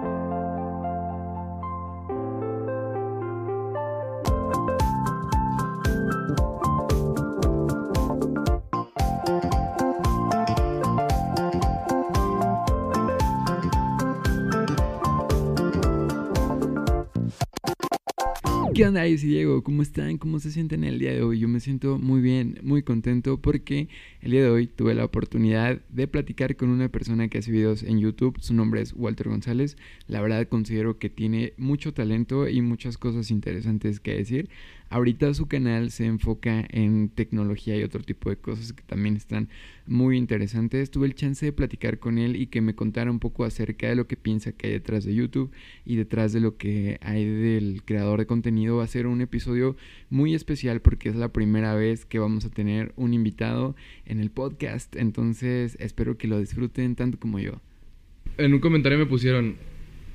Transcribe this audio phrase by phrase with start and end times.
[0.00, 0.25] thank you
[18.76, 19.62] ¿Qué onda, soy Diego?
[19.62, 20.18] ¿Cómo están?
[20.18, 21.38] ¿Cómo se sienten el día de hoy?
[21.38, 23.88] Yo me siento muy bien, muy contento porque
[24.20, 27.82] el día de hoy tuve la oportunidad de platicar con una persona que hace videos
[27.82, 28.36] en YouTube.
[28.38, 29.78] Su nombre es Walter González.
[30.08, 34.50] La verdad considero que tiene mucho talento y muchas cosas interesantes que decir.
[34.88, 39.48] Ahorita su canal se enfoca en tecnología y otro tipo de cosas que también están
[39.86, 40.90] muy interesantes.
[40.90, 43.96] Tuve el chance de platicar con él y que me contara un poco acerca de
[43.96, 45.50] lo que piensa que hay detrás de YouTube
[45.84, 48.76] y detrás de lo que hay del creador de contenido.
[48.76, 49.76] Va a ser un episodio
[50.08, 53.74] muy especial porque es la primera vez que vamos a tener un invitado
[54.04, 54.94] en el podcast.
[54.94, 57.60] Entonces espero que lo disfruten tanto como yo.
[58.38, 59.56] En un comentario me pusieron,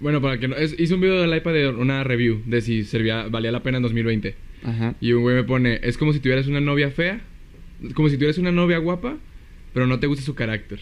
[0.01, 2.83] bueno, para que no, es, hice un video del iPad de una review de si
[2.83, 4.35] servía, valía la pena en 2020.
[4.63, 4.95] Ajá.
[4.99, 7.21] Y un güey me pone, es como si tuvieras una novia fea,
[7.93, 9.17] como si tuvieras una novia guapa,
[9.73, 10.79] pero no te gusta su carácter.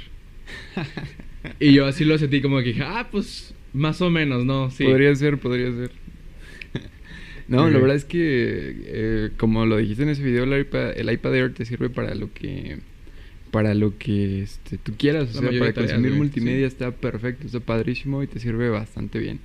[1.60, 4.72] y yo así lo sentí como que dije, ah, pues más o menos, ¿no?
[4.72, 4.86] Sí.
[4.86, 5.92] Podría ser, podría ser.
[7.48, 11.12] no, la verdad es que, eh, como lo dijiste en ese video, el iPad, el
[11.12, 12.80] iPad Air te sirve para lo que
[13.52, 16.76] para lo que este, tú quieras, o La sea, para consumir multimedia sí.
[16.76, 19.40] está perfecto, está padrísimo y te sirve bastante bien.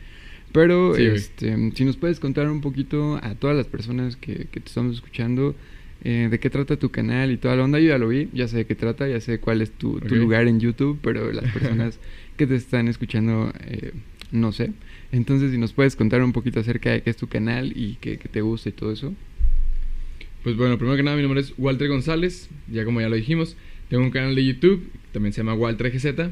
[0.52, 4.60] Pero, Sí, este, si nos puedes contar un poquito a todas las personas que, que
[4.60, 5.56] te estamos escuchando,
[6.04, 8.46] eh, de qué trata tu canal y toda la onda, yo ya lo vi, ya
[8.46, 11.44] sé de qué trata, ya sé cuál es tu, tu lugar en YouTube, pero las
[11.52, 11.98] personas
[12.36, 13.92] que te están escuchando, eh,
[14.30, 14.72] no sé.
[15.12, 18.18] Entonces, si nos puedes contar un poquito acerca de qué es tu canal y qué,
[18.18, 19.14] qué te gusta y todo eso.
[20.42, 23.56] Pues bueno, primero que nada, mi nombre es Walter González, ya como ya lo dijimos.
[23.88, 26.30] Tengo un canal de YouTube, también se llama Walter GZ.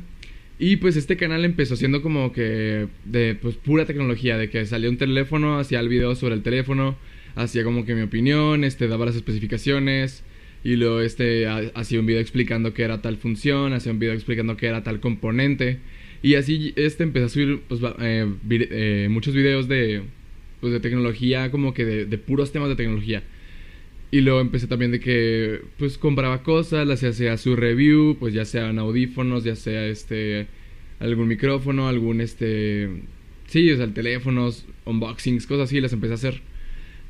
[0.58, 4.90] Y pues este canal empezó siendo como que de pues pura tecnología, de que salía
[4.90, 6.96] un teléfono, hacía el video sobre el teléfono,
[7.34, 10.22] hacía como que mi opinión, este daba las especificaciones
[10.62, 14.14] y luego este ha- hacía un video explicando qué era tal función, hacía un video
[14.14, 15.78] explicando qué era tal componente
[16.22, 20.02] y así este empezó a subir pues, eh, eh, muchos videos de
[20.60, 23.24] pues de tecnología como que de, de puros temas de tecnología.
[24.12, 28.44] Y luego empecé también de que, pues, compraba cosas, las hacía su review, pues ya
[28.44, 30.48] sean audífonos, ya sea, este,
[31.00, 32.90] algún micrófono, algún, este,
[33.46, 36.42] sí, o sea, teléfonos, unboxings, cosas así, las empecé a hacer.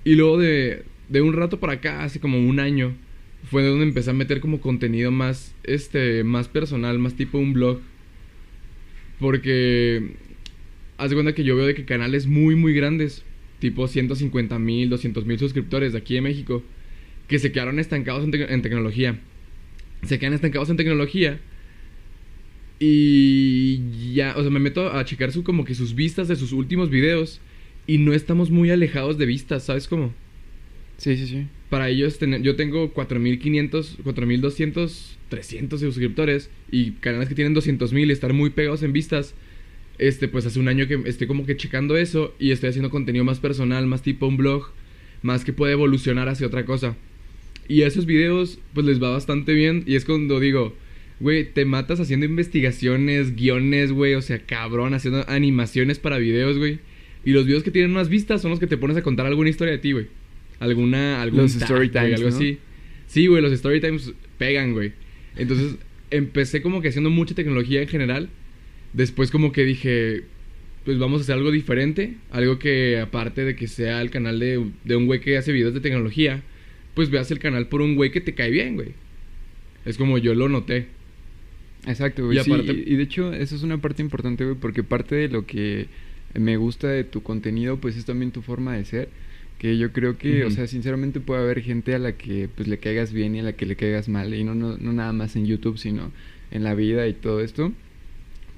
[0.04, 2.94] Y luego de, de un rato para acá, hace como un año,
[3.50, 7.80] fue donde empecé a meter como contenido más, este, más personal, más tipo un blog.
[9.18, 10.12] Porque,
[10.98, 13.24] haz de cuenta que yo veo de que canales muy, muy grandes,
[13.58, 16.62] tipo 150 mil, 200 mil suscriptores de aquí de México,
[17.28, 19.18] que se quedaron estancados en, tec- en tecnología.
[20.04, 21.40] Se quedan estancados en tecnología.
[22.78, 26.52] Y ya, o sea, me meto a checar su, como que sus vistas de sus
[26.52, 27.40] últimos videos.
[27.86, 30.12] Y no estamos muy alejados de vistas, ¿sabes cómo?
[30.98, 31.46] Sí, sí, sí.
[31.70, 36.50] Para ellos, tener- yo tengo 4500, 4200, 300 suscriptores.
[36.70, 39.34] Y canales que tienen 200 mil y estar muy pegados en vistas.
[39.98, 42.34] Este, pues hace un año que estoy como que checando eso.
[42.38, 44.70] Y estoy haciendo contenido más personal, más tipo un blog.
[45.22, 46.96] Más que puede evolucionar hacia otra cosa.
[47.68, 49.84] Y a esos videos, pues les va bastante bien.
[49.86, 50.74] Y es cuando digo,
[51.20, 54.14] güey, te matas haciendo investigaciones, guiones, güey.
[54.14, 56.80] O sea, cabrón, haciendo animaciones para videos, güey.
[57.24, 59.48] Y los videos que tienen más vistas son los que te pones a contar alguna
[59.48, 60.08] historia de ti, güey.
[60.58, 62.36] Alguna, algún Los tag, story times, algo ¿no?
[62.36, 62.58] así.
[63.06, 64.92] Sí, güey, los story times pegan, güey.
[65.36, 65.76] Entonces,
[66.10, 68.28] empecé como que haciendo mucha tecnología en general.
[68.92, 70.24] Después como que dije,
[70.84, 72.14] pues vamos a hacer algo diferente.
[72.30, 75.74] Algo que aparte de que sea el canal de, de un güey que hace videos
[75.74, 76.42] de tecnología,
[76.94, 78.90] pues veas el canal por un güey que te cae bien, güey.
[79.84, 80.86] Es como yo lo noté.
[81.86, 82.38] Exacto, güey.
[82.38, 85.14] Y sí, aparte- y, y de hecho, eso es una parte importante, güey, porque parte
[85.16, 85.88] de lo que
[86.34, 89.08] me gusta de tu contenido, pues es también tu forma de ser.
[89.58, 92.78] Que yo creo que, o sea, sinceramente puede haber gente a la que pues le
[92.78, 94.34] caigas bien y a la que le caigas mal.
[94.34, 96.10] Y no, no, no nada más en YouTube, sino
[96.50, 97.72] en la vida y todo esto.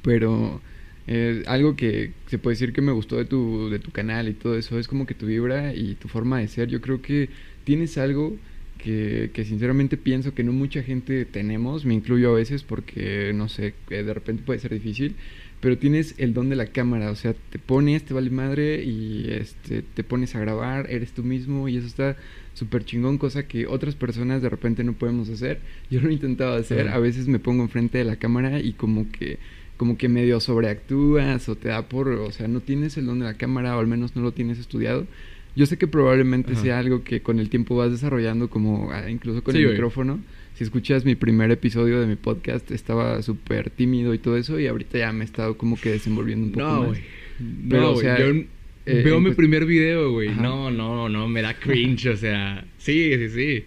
[0.03, 0.61] Pero
[1.06, 4.34] eh, algo que se puede decir que me gustó de tu, de tu canal y
[4.34, 6.69] todo eso es como que tu vibra y tu forma de ser.
[6.69, 7.28] Yo creo que
[7.65, 8.37] tienes algo
[8.78, 13.49] que, que sinceramente pienso que no mucha gente tenemos, me incluyo a veces porque no
[13.49, 15.16] sé, que de repente puede ser difícil,
[15.65, 19.28] pero tienes el don de la cámara, o sea, te pones, te vale madre y
[19.31, 22.16] este, te pones a grabar, eres tú mismo y eso está
[22.53, 25.60] súper chingón, cosa que otras personas de repente no podemos hacer.
[25.91, 29.10] Yo lo he intentado hacer, a veces me pongo enfrente de la cámara y como
[29.10, 29.39] que
[29.78, 33.25] como que medio sobreactúas o te da por, o sea, no tienes el don de
[33.25, 35.07] la cámara o al menos no lo tienes estudiado.
[35.56, 36.62] Yo sé que probablemente Ajá.
[36.62, 40.18] sea algo que con el tiempo vas desarrollando como ah, incluso con Sí, el micrófono,
[40.54, 44.66] si escuchas mi primer episodio de mi podcast, estaba súper tímido y todo eso, y
[44.66, 46.86] ahorita ya me he estado como que desenvolviendo un poco No, más.
[46.89, 47.01] güey.
[47.68, 48.27] Pero, No, o sea, Yo
[48.86, 50.30] eh, veo mi pues- primer video, güey.
[50.34, 52.65] No, no, no, me da cringe, o sea.
[52.78, 53.65] Sí, sí, sí.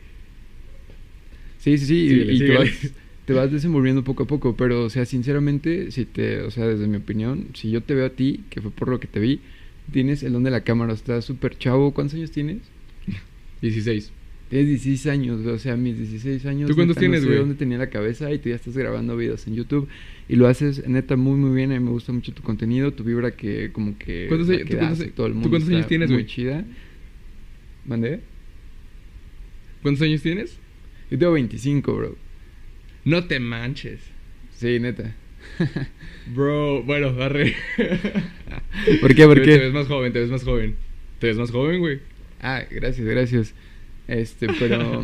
[1.60, 2.60] Sí, sí, sí, y- Síguele, y, te, síguele.
[2.60, 2.94] vas,
[3.26, 6.88] te vas desenvolviendo poco a poco, pero, o sea, sinceramente, si te, o sea, desde
[6.88, 9.40] mi opinión, si yo te veo a ti, que fue por lo que te vi,
[9.92, 12.60] tienes el don de la cámara, estás súper chavo, ¿cuántos años tienes?
[13.62, 14.12] 16.
[14.50, 16.70] Tienes 16 años, o sea, mis 16 años.
[16.70, 17.40] ¿Tú cuántos neta, tienes, No sé güey?
[17.40, 19.90] dónde tenía la cabeza y tú ya estás grabando videos en YouTube
[20.30, 21.72] y lo haces, neta, muy, muy bien.
[21.74, 24.28] A mí me gusta mucho tu contenido, tu vibra que, como que.
[24.30, 26.28] ¿Cuántos años- tú cuántos- todo el tú mundo cuántos años tienes, Muy güey?
[26.28, 26.64] chida.
[27.86, 28.22] ¿Mandé?
[29.82, 30.58] ¿Cuántos años tienes?
[31.12, 32.16] Yo tengo 25, bro.
[33.06, 34.00] No te manches.
[34.56, 35.14] Sí, neta.
[36.36, 37.56] Bro, bueno, arre.
[39.02, 39.26] ¿Por qué?
[39.26, 39.58] ¿Por Te- qué?
[39.58, 40.76] Te ves más joven, te ves más joven.
[41.20, 42.00] Te ves más joven, güey.
[42.42, 43.54] Ah, gracias, gracias.
[44.08, 45.04] Este, pero.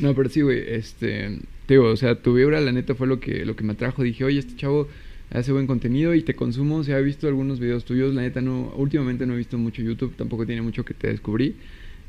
[0.00, 0.58] No, pero sí, güey.
[0.66, 1.38] Este.
[1.66, 4.02] Te digo, o sea, tu vibra, la neta, fue lo que, lo que me atrajo.
[4.02, 4.88] Dije, oye, este chavo
[5.30, 6.76] hace buen contenido y te consumo.
[6.78, 8.14] O sea, he visto algunos videos tuyos.
[8.14, 8.72] La neta, no.
[8.76, 10.14] Últimamente no he visto mucho YouTube.
[10.16, 11.54] Tampoco tiene mucho que te descubrí.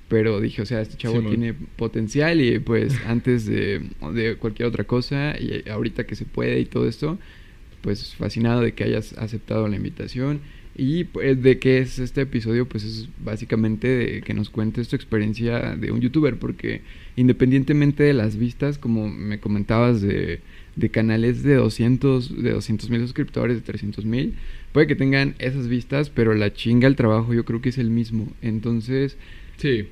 [0.09, 2.41] Pero dije, o sea, este chavo tiene potencial.
[2.41, 3.81] Y pues, antes de,
[4.13, 7.17] de cualquier otra cosa, y ahorita que se puede y todo esto,
[7.83, 10.39] pues fascinado de que hayas aceptado la invitación.
[10.75, 14.95] Y pues de qué es este episodio, pues es básicamente de que nos cuentes tu
[14.95, 16.81] experiencia de un youtuber, porque
[17.15, 20.39] independientemente de las vistas, como me comentabas de,
[20.75, 24.33] de canales de 200 de 200 mil suscriptores, de 300 mil,
[24.71, 27.91] puede que tengan esas vistas, pero la chinga, el trabajo yo creo que es el
[27.91, 28.27] mismo.
[28.41, 29.15] Entonces,
[29.57, 29.85] Sí.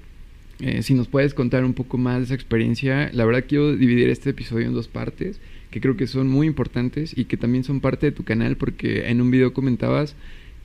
[0.61, 4.09] eh, si nos puedes contar un poco más de esa experiencia, la verdad quiero dividir
[4.09, 5.39] este episodio en dos partes
[5.71, 9.09] que creo que son muy importantes y que también son parte de tu canal porque
[9.09, 10.15] en un video comentabas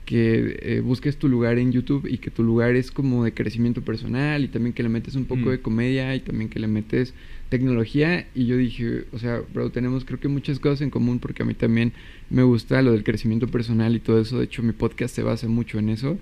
[0.05, 3.83] que eh, busques tu lugar en YouTube y que tu lugar es como de crecimiento
[3.83, 5.51] personal y también que le metes un poco Mm.
[5.51, 7.13] de comedia y también que le metes
[7.49, 11.43] tecnología y yo dije, o sea, bro, tenemos creo que muchas cosas en común porque
[11.43, 11.93] a mí también
[12.31, 15.49] me gusta lo del crecimiento personal y todo eso, de hecho mi podcast se basa
[15.49, 16.19] mucho en eso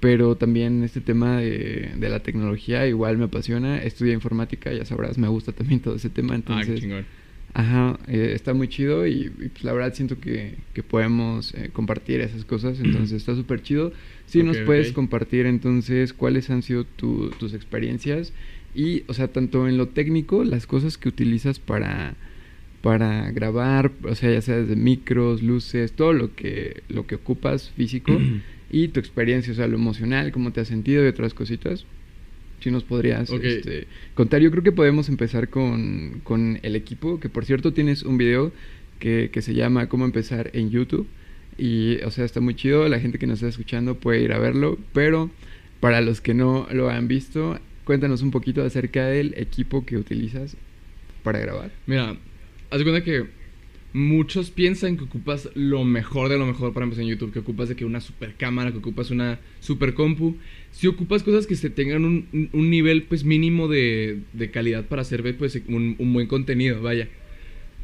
[0.00, 3.82] pero también este tema de, de la tecnología igual me apasiona.
[3.82, 6.32] Estudié informática, ya sabrás, me gusta también todo ese tema.
[6.32, 7.04] ah, Entonces, qué chingón.
[7.54, 11.70] Ajá, eh, está muy chido y, y, pues la verdad siento que, que podemos eh,
[11.72, 12.80] compartir esas cosas.
[12.80, 13.92] Entonces está súper chido.
[14.26, 18.32] Si nos puedes compartir entonces cuáles han sido tu- tus experiencias
[18.74, 22.16] y, o sea, tanto en lo técnico, las cosas que utilizas para
[22.82, 27.70] para grabar, o sea, ya sea desde micros, luces, todo lo que lo que ocupas
[27.72, 28.24] físico
[28.70, 31.86] y tu experiencia, o sea, lo emocional, cómo te has sentido y otras cositas.
[32.60, 37.28] Si nos podrías este, contar, yo creo que podemos empezar con, con el equipo, que
[37.28, 38.52] por cierto tienes un video
[38.98, 41.06] que, que se llama Cómo empezar en YouTube.
[41.56, 44.38] Y, o sea, está muy chido, la gente que nos está escuchando puede ir a
[44.38, 45.30] verlo, pero
[45.80, 50.56] para los que no lo han visto, cuéntanos un poquito acerca del equipo que utilizas
[51.22, 51.70] para grabar.
[51.86, 52.16] Mira,
[52.70, 53.26] haz cuenta que
[53.92, 57.68] muchos piensan que ocupas lo mejor de lo mejor para empezar en YouTube, que ocupas
[57.68, 60.36] de que una super cámara, que ocupas una super compu.
[60.70, 65.02] Si ocupas cosas que se tengan un, un- nivel pues mínimo de, de calidad para
[65.02, 67.08] hacer pues un, un buen contenido, vaya.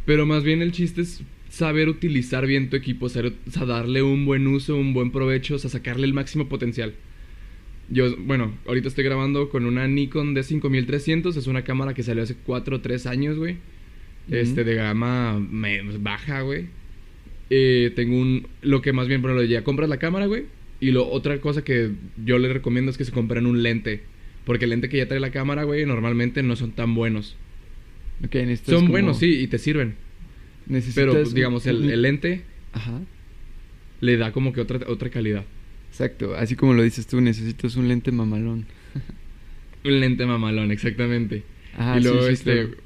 [0.05, 4.03] Pero más bien el chiste es saber utilizar bien tu equipo, saber, o sea, darle
[4.03, 6.95] un buen uso, un buen provecho, o sea, sacarle el máximo potencial.
[7.89, 12.35] Yo, bueno, ahorita estoy grabando con una Nikon D5300, es una cámara que salió hace
[12.35, 13.59] 4 o 3 años, güey.
[14.31, 16.67] Este, de gama me- baja, güey.
[17.51, 18.49] Eh, tengo un.
[18.63, 20.45] Lo que más bien, pero ya compras la cámara, güey.
[20.81, 21.91] Y lo otra cosa que
[22.25, 24.03] yo les recomiendo es que se compren un lente.
[24.45, 27.37] Porque el lente que ya trae la cámara, güey, normalmente no son tan buenos.
[28.65, 29.95] Son como- buenos, sí, y te sirven.
[30.67, 33.01] necesitas Pero, pues, digamos, el, lente Ajá.
[34.01, 35.45] le da como que otra, otra calidad.
[35.91, 38.67] Exacto, así como lo dices tú, necesitas un lente mamalón.
[39.85, 41.45] Un lente mamalón, exactamente.
[41.77, 42.53] Ajá, y luego, sí, sí, este.
[42.67, 42.77] claro.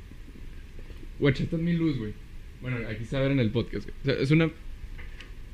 [1.21, 2.12] Guacha, esta es mi luz, güey.
[2.61, 3.97] Bueno, aquí se va a ver en el podcast, güey.
[4.00, 4.50] O sea, es una.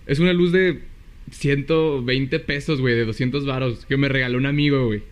[0.06, 0.80] Es una luz de
[1.30, 3.84] 120 pesos, güey, de 200 varos.
[3.86, 5.02] Que me regaló un amigo, güey.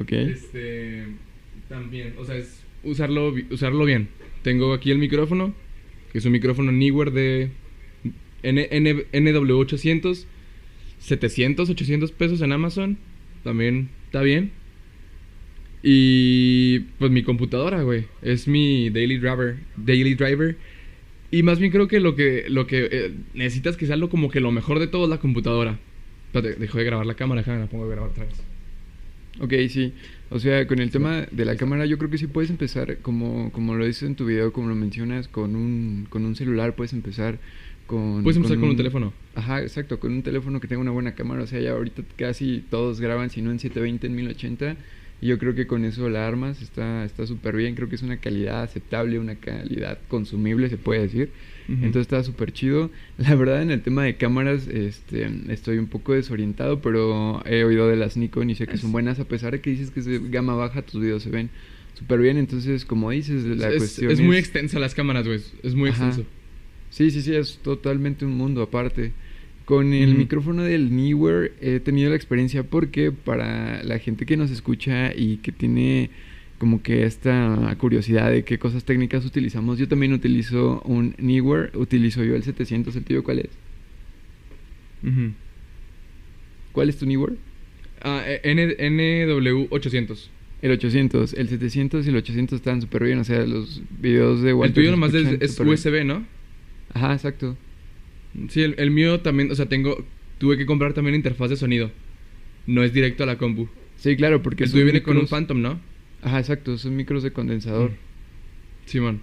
[0.00, 0.12] Ok.
[0.12, 1.06] Este.
[1.68, 4.08] También, o sea, es usarlo, usarlo bien.
[4.42, 5.54] Tengo aquí el micrófono,
[6.12, 7.50] que es un micrófono Neewer de
[8.42, 10.26] N, N, NW800.
[10.98, 12.96] 700, 800 pesos en Amazon.
[13.42, 14.52] También está bien.
[15.82, 18.06] Y pues mi computadora, güey.
[18.22, 19.56] Es mi daily driver.
[19.76, 20.56] Daily driver.
[21.30, 24.30] Y más bien creo que lo que, lo que eh, necesitas que sea lo, como
[24.30, 25.78] que lo mejor de todo es la computadora.
[26.26, 28.34] Espérate, dejó de grabar la cámara, déjame la pongo a grabar otra vez.
[29.40, 29.94] Ok, sí.
[30.30, 33.50] O sea, con el tema de la cámara, yo creo que sí puedes empezar, como,
[33.52, 36.92] como lo dices en tu video, como lo mencionas, con un, con un celular, puedes
[36.92, 37.38] empezar
[37.86, 38.22] con...
[38.22, 39.12] Puedes empezar con un teléfono.
[39.34, 41.42] Ajá, exacto, con un teléfono que tenga una buena cámara.
[41.42, 44.76] O sea, ya ahorita casi todos graban, si no en 720, en 1080.
[45.22, 47.76] Y yo creo que con eso la armas está súper bien.
[47.76, 51.30] Creo que es una calidad aceptable, una calidad consumible, se puede decir.
[51.68, 52.90] Entonces está súper chido.
[53.18, 57.86] La verdad, en el tema de cámaras, este, estoy un poco desorientado, pero he oído
[57.86, 60.30] de las Nikon y sé que son buenas, a pesar de que dices que es
[60.32, 61.50] gama baja, tus videos se ven
[61.94, 62.36] súper bien.
[62.36, 64.20] Entonces, como dices, la es, cuestión es...
[64.20, 65.40] muy extensa las cámaras, güey.
[65.62, 66.24] Es muy extenso.
[66.90, 69.12] Sí, sí, sí, es totalmente un mundo aparte.
[69.64, 74.50] Con el micrófono del Newer he tenido la experiencia porque para la gente que nos
[74.50, 76.10] escucha y que tiene
[76.58, 82.22] como que esta curiosidad de qué cosas técnicas utilizamos, yo también utilizo un Newer, utilizo
[82.24, 83.50] yo el 700, ¿el tío cuál es?
[86.72, 87.36] ¿Cuál es tu Newer?
[88.00, 90.28] Ah, eh, NW800.
[90.62, 94.54] El 800, el 700 y el 800 están súper bien, o sea, los videos de
[94.54, 94.70] Walter...
[94.70, 96.24] El tuyo nomás es, USB, ¿no?
[96.94, 97.56] Ajá, exacto.
[98.48, 100.04] Sí, el, mío también, o sea, tengo,
[100.38, 101.90] tuve que comprar también interfaz de sonido.
[102.66, 103.68] No es directo a la compu.
[103.96, 104.64] Sí, claro, porque...
[104.64, 105.80] El tuyo viene con un Phantom, ¿no?
[106.22, 107.92] Ajá, exacto, son micros de condensador.
[108.86, 109.20] Sí, man.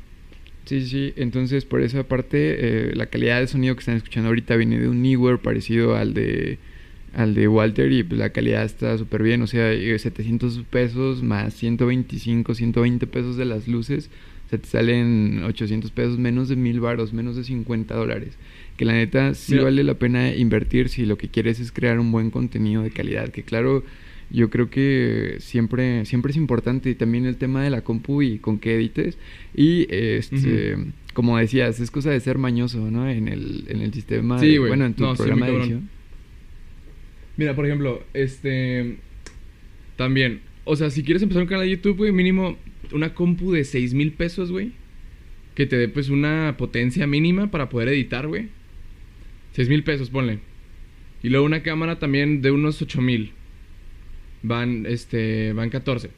[0.65, 4.55] Sí, sí, entonces por esa parte eh, la calidad de sonido que están escuchando ahorita
[4.55, 6.59] viene de un Newer parecido al de
[7.15, 11.55] al de Walter y pues la calidad está súper bien, o sea, 700 pesos más
[11.55, 14.11] 125, 120 pesos de las luces,
[14.45, 18.37] o sea, te salen 800 pesos, menos de mil varos, menos de 50 dólares
[18.79, 22.13] que la neta sí vale la pena invertir si lo que quieres es crear un
[22.13, 23.83] buen contenido de calidad, que claro,
[24.29, 28.39] yo creo que siempre, siempre es importante y también el tema de la compu y
[28.39, 29.17] con qué edites
[29.53, 30.77] y este...
[31.13, 33.09] Como decías, es cosa de ser mañoso, ¿no?
[33.09, 35.89] En el, en el sistema, sí, bueno, en tu programa de edición.
[37.35, 38.95] Mira, por ejemplo, este...
[39.97, 42.57] También, o sea, si quieres empezar un canal de YouTube, güey, mínimo
[42.93, 44.71] una compu de 6 mil pesos, güey.
[45.55, 48.47] Que te dé pues una potencia mínima para poder editar, güey.
[49.59, 50.39] 6 mil pesos, ponle.
[51.21, 53.33] Y luego una cámara también de unos 8 mil.
[54.41, 56.11] Van, este, van 14.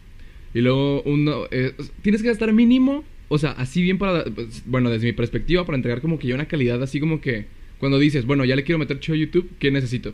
[0.53, 1.45] Y luego uno...
[1.50, 4.25] Eh, tienes que gastar mínimo, o sea, así bien para...
[4.25, 7.48] Pues, bueno, desde mi perspectiva, para entregar como que ya una calidad así como que...
[7.79, 10.13] Cuando dices, bueno, ya le quiero meter a YouTube, ¿qué necesito?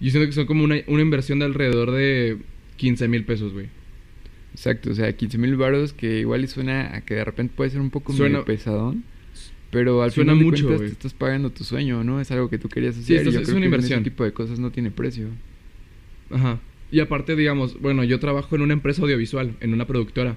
[0.00, 2.38] Yo siento que son como una, una inversión de alrededor de
[2.78, 3.66] 15 mil pesos, güey.
[4.52, 7.82] Exacto, o sea, 15 mil baros que igual suena a que de repente puede ser
[7.82, 9.04] un poco suena, pesadón.
[9.70, 12.20] Pero al final mucho, de cuentas te estás pagando tu sueño, ¿no?
[12.20, 13.24] Es algo que tú querías hacer.
[13.24, 14.00] Sí, es una inversión.
[14.00, 15.28] ese tipo de cosas no tiene precio.
[16.30, 16.60] Ajá.
[16.90, 20.36] Y aparte, digamos, bueno, yo trabajo en una empresa audiovisual, en una productora.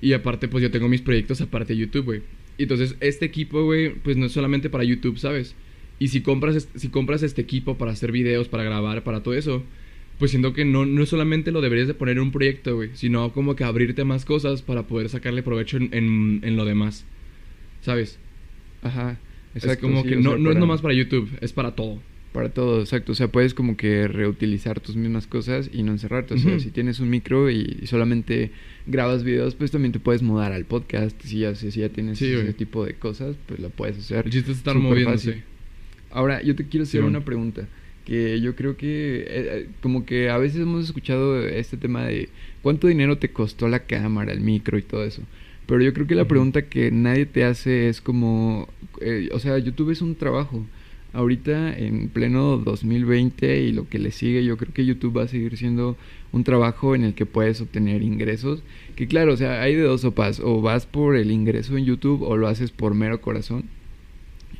[0.00, 2.22] Y aparte, pues yo tengo mis proyectos aparte de YouTube, güey.
[2.56, 5.54] Y entonces, este equipo, güey, pues no es solamente para YouTube, ¿sabes?
[6.00, 9.62] Y si compras, si compras este equipo para hacer videos, para grabar, para todo eso,
[10.18, 13.32] pues siento que no, no solamente lo deberías de poner en un proyecto, güey, sino
[13.32, 17.04] como que abrirte más cosas para poder sacarle provecho en, en, en lo demás,
[17.82, 18.18] ¿sabes?
[18.82, 19.18] Ajá.
[19.54, 21.98] Exacto, es como que no, no es nomás para YouTube, es para todo.
[22.32, 23.12] Para todo, exacto.
[23.12, 26.34] O sea, puedes como que reutilizar tus mismas cosas y no encerrarte.
[26.34, 28.50] O sea, si tienes un micro y solamente
[28.86, 31.20] grabas videos, pues también te puedes mudar al podcast.
[31.22, 34.26] Si ya, si ya tienes ese tipo de cosas, pues lo puedes hacer.
[34.26, 35.42] El chiste es estar moviéndose.
[36.10, 37.66] Ahora, yo te quiero hacer una pregunta.
[38.04, 42.30] Que yo creo que, eh, eh, como que a veces hemos escuchado este tema de
[42.62, 45.22] cuánto dinero te costó la cámara, el micro y todo eso.
[45.68, 48.68] Pero yo creo que la pregunta que nadie te hace es como,
[49.02, 50.64] eh, o sea, YouTube es un trabajo.
[51.12, 55.28] Ahorita en pleno 2020 y lo que le sigue, yo creo que YouTube va a
[55.28, 55.98] seguir siendo
[56.32, 58.62] un trabajo en el que puedes obtener ingresos.
[58.96, 62.22] Que claro, o sea, hay de dos sopas, o vas por el ingreso en YouTube
[62.22, 63.64] o lo haces por mero corazón.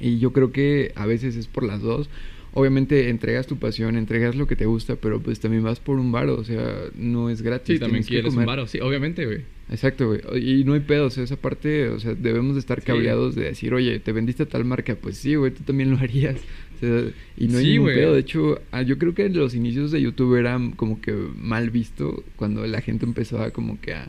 [0.01, 2.11] Y yo creo que a veces es por las dos
[2.53, 6.13] obviamente entregas tu pasión, entregas lo que te gusta, pero pues también vas por un
[6.13, 7.77] varo, o sea, no es gratis.
[7.77, 9.43] Sí, también quieres un varo, sí, obviamente, güey.
[9.71, 10.21] Exacto, güey.
[10.61, 13.45] Y no hay pedo, o sea, esa parte, o sea, debemos de estar cableados de
[13.45, 16.37] decir, oye, te vendiste tal marca, pues sí, güey, tú también lo harías.
[16.77, 18.15] O sea, y no hay ningún pedo.
[18.15, 21.71] De hecho, ah, yo creo que en los inicios de YouTube era como que mal
[21.71, 24.09] visto cuando la gente empezaba como que a,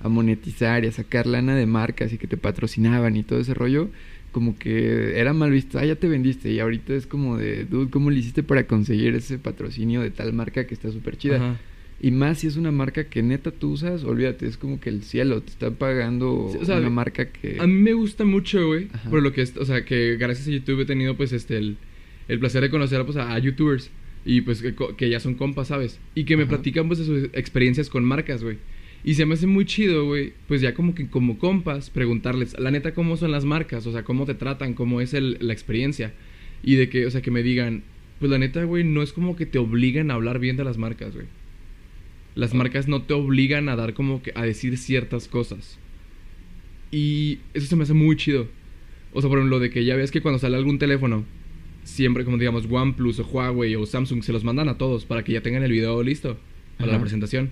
[0.00, 3.54] a monetizar y a sacar lana de marcas y que te patrocinaban y todo ese
[3.54, 3.88] rollo
[4.32, 6.50] como que era mal visto, ah, ya te vendiste.
[6.50, 10.32] Y ahorita es como de, dude, ¿cómo le hiciste para conseguir ese patrocinio de tal
[10.32, 11.58] marca que está súper chida?
[12.02, 15.02] Y más si es una marca que neta tú usas, olvídate, es como que el
[15.02, 17.58] cielo te está pagando o sea, una marca que...
[17.60, 20.50] A mí me gusta mucho, güey, por lo que, es, o sea, que gracias a
[20.50, 21.76] YouTube he tenido pues este, el,
[22.28, 23.90] el placer de conocer pues, a, youtubers
[24.24, 24.62] y pues
[24.96, 26.00] que, ya son compas, ¿sabes?
[26.14, 28.56] Y que me platican pues de sus experiencias con marcas, güey.
[29.02, 32.70] Y se me hace muy chido, güey, pues ya como que como compas, preguntarles, la
[32.70, 36.12] neta, cómo son las marcas, o sea, cómo te tratan, cómo es el, la experiencia.
[36.62, 37.82] Y de que, o sea, que me digan,
[38.18, 40.76] pues la neta, güey, no es como que te obligan a hablar bien de las
[40.76, 41.26] marcas, güey.
[42.34, 45.78] Las marcas no te obligan a dar como que a decir ciertas cosas.
[46.90, 48.48] Y eso se me hace muy chido.
[49.12, 51.24] O sea, por ejemplo, de que ya ves que cuando sale algún teléfono,
[51.84, 55.32] siempre como digamos OnePlus o Huawei o Samsung, se los mandan a todos para que
[55.32, 56.38] ya tengan el video listo
[56.78, 57.50] para la presentación.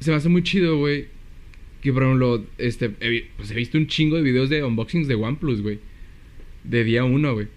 [0.00, 1.06] Se me hace muy chido, güey.
[1.82, 5.14] Que por ejemplo, este, he, pues he visto un chingo de videos de unboxings de
[5.14, 5.78] OnePlus, güey.
[6.64, 7.48] De día uno, güey.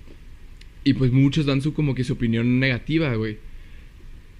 [0.83, 3.37] Y pues muchos dan su como que su opinión negativa, güey.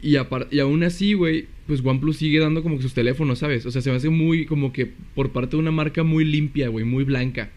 [0.01, 3.65] Y, y aún así, güey, pues OnePlus sigue dando como que sus teléfonos, ¿sabes?
[3.65, 6.67] O sea, se me hace muy como que por parte de una marca muy limpia,
[6.67, 7.51] güey, muy blanca.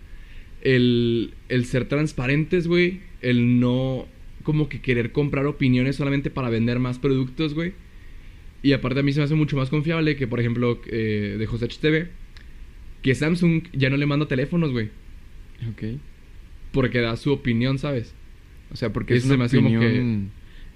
[0.63, 3.01] El, el ser transparentes, güey.
[3.21, 4.07] El no
[4.45, 7.73] como que querer comprar opiniones solamente para vender más productos, güey.
[8.63, 11.47] Y aparte a mí se me hace mucho más confiable que, por ejemplo, eh, de
[11.47, 12.09] José HTV,
[13.03, 14.91] que Samsung ya no le manda teléfonos, güey.
[15.71, 15.99] Ok.
[16.73, 18.15] Porque da su opinión, ¿sabes?
[18.73, 20.31] O sea, porque es una opinión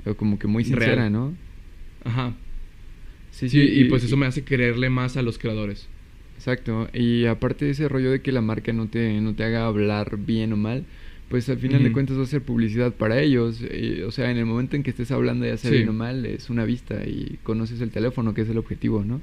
[0.05, 1.35] como que, como que muy sincera, ¿no?
[2.05, 2.35] Ajá.
[3.31, 5.89] Sí, sí, y, pues eso me hace creerle más a los creadores.
[6.37, 6.89] Exacto.
[6.93, 10.17] Y aparte de ese rollo de que la marca no te, no te haga hablar
[10.19, 10.85] bien o mal,
[11.31, 13.63] pues al final de cuentas va a ser publicidad para ellos.
[14.05, 16.51] o sea, en el momento en que estés hablando ya sea bien o mal, es
[16.51, 19.21] una vista y conoces el teléfono, que es el objetivo, ¿no?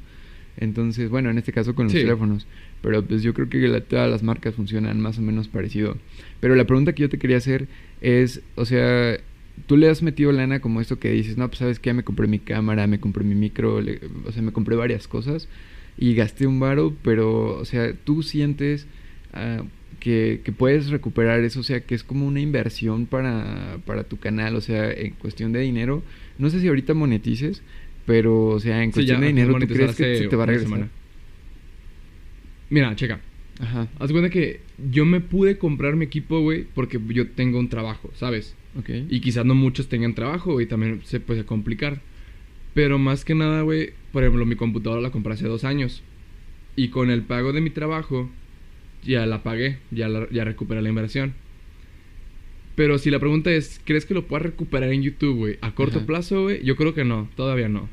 [0.55, 2.47] Entonces, bueno, en este caso con los teléfonos.
[2.81, 5.97] Pero pues yo creo que todas las marcas funcionan más o menos parecido.
[6.39, 7.67] Pero la pregunta que yo te quería hacer
[7.99, 9.19] es, o sea,
[9.65, 12.03] tú le has metido lana como esto que dices, no, pues sabes que ya me
[12.03, 13.81] compré mi cámara, me compré mi micro,
[14.25, 15.49] o sea, me compré varias cosas
[15.97, 18.87] y gasté un varo, pero, o sea, tú sientes...
[19.33, 19.65] Uh,
[19.99, 24.55] que, puedes recuperar eso, o sea, que es como una inversión para, para tu canal,
[24.55, 26.03] o sea, en cuestión de dinero.
[26.37, 27.61] No sé si ahorita monetices,
[28.05, 30.87] pero, o sea, en cuestión de dinero, ¿tú crees que se te va a regresar?
[32.69, 33.19] Mira, checa.
[33.59, 33.87] Ajá.
[33.99, 38.11] Haz cuenta que yo me pude comprar mi equipo, güey, porque yo tengo un trabajo,
[38.13, 38.55] ¿sabes?
[38.77, 38.89] Ok.
[39.09, 42.01] Y quizás no muchos tengan trabajo y también se puede complicar.
[42.73, 46.03] Pero más que nada, güey, por ejemplo, mi computadora la compré hace dos años.
[46.75, 48.29] Y con el pago de mi trabajo,
[49.07, 51.33] ya la pagué, ya, ya recuperé la inversión.
[52.75, 55.57] Pero si la pregunta es, ¿crees que lo puedas recuperar en YouTube, güey?
[55.61, 57.89] A corto plazo, güey, yo creo que no, todavía no.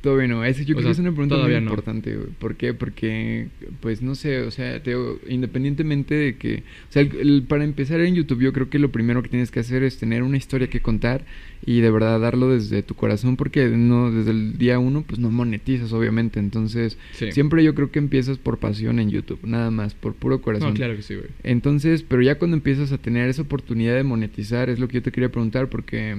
[0.00, 2.28] Todavía no, yo creo que es una pregunta muy importante, güey.
[2.38, 2.72] ¿Por qué?
[2.72, 3.48] Porque,
[3.80, 4.96] pues no sé, o sea, te
[5.28, 7.06] independientemente de que, o sea,
[7.46, 10.22] para empezar en YouTube, yo creo que lo primero que tienes que hacer es tener
[10.22, 11.26] una historia que contar
[11.66, 15.30] y de verdad darlo desde tu corazón, porque no, desde el día uno, pues no
[15.30, 16.40] monetizas, obviamente.
[16.40, 20.70] Entonces, siempre yo creo que empiezas por pasión en YouTube, nada más, por puro corazón.
[20.70, 21.28] No, claro que sí, güey.
[21.42, 25.02] Entonces, pero ya cuando empiezas a tener esa oportunidad de monetizar, es lo que yo
[25.02, 26.16] te quería preguntar, porque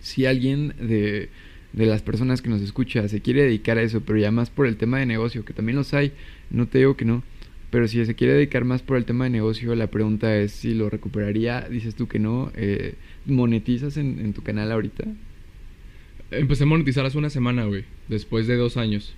[0.00, 1.30] si alguien de
[1.72, 4.66] de las personas que nos escucha se quiere dedicar a eso, pero ya más por
[4.66, 6.12] el tema de negocio, que también los hay,
[6.50, 7.22] no te digo que no,
[7.70, 10.74] pero si se quiere dedicar más por el tema de negocio, la pregunta es si
[10.74, 12.94] lo recuperaría, dices tú que no, eh,
[13.26, 15.04] ¿monetizas en, en tu canal ahorita?
[16.30, 19.14] Empecé a monetizar hace una semana, güey, después de dos años.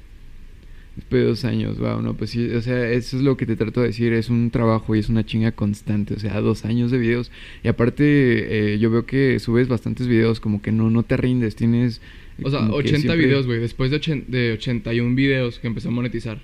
[0.97, 3.55] Después de dos años, wow, no, pues sí, o sea, eso es lo que te
[3.55, 6.91] trato de decir, es un trabajo y es una chinga constante, o sea, dos años
[6.91, 7.31] de videos.
[7.63, 11.55] Y aparte, eh, yo veo que subes bastantes videos, como que no, no te rindes,
[11.55, 12.01] tienes
[12.43, 13.61] o sea, 80 videos, güey.
[13.61, 16.41] Después de, de 81 videos que empezó a monetizar.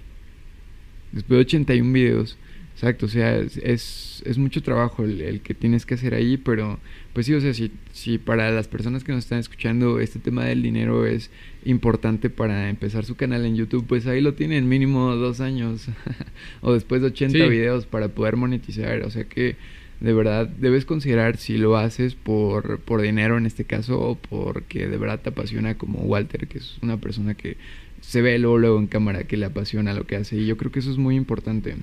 [1.12, 2.38] Después de 81 videos.
[2.76, 6.78] Exacto, o sea, es, es, mucho trabajo el, que tienes que hacer ahí, pero
[7.14, 10.44] pues sí, o sea, si, si para las personas que nos están escuchando este tema
[10.44, 11.30] del dinero es
[11.64, 15.87] importante para empezar su canal en YouTube, pues ahí lo tienen mínimo dos años
[16.61, 19.56] o después de 80 videos para poder monetizar, o sea que
[20.00, 24.88] de verdad debes considerar si lo haces por, por dinero en este caso o porque
[24.88, 27.56] de verdad te apasiona como Walter, que es una persona que
[28.00, 30.70] se ve luego, luego en cámara que le apasiona lo que hace y yo creo
[30.70, 31.76] que eso es muy importante.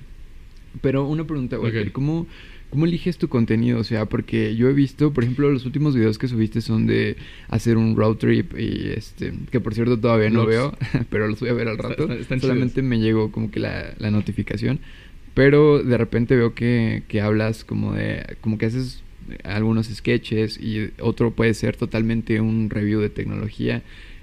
[0.80, 2.26] Pero una pregunta, Walter, ¿cómo,
[2.70, 3.78] ¿cómo eliges tu contenido?
[3.78, 7.16] O sea, porque yo he visto, por ejemplo, los últimos videos que subiste son de
[7.48, 10.76] hacer un road trip y este, que por cierto todavía no veo,
[11.10, 12.08] pero los voy a ver al rato.
[12.40, 14.80] Solamente me llegó como que la, la notificación.
[15.34, 19.02] Pero de repente veo que, que hablas como de, como que haces
[19.42, 23.82] algunos sketches y otro puede ser totalmente un review de tecnología.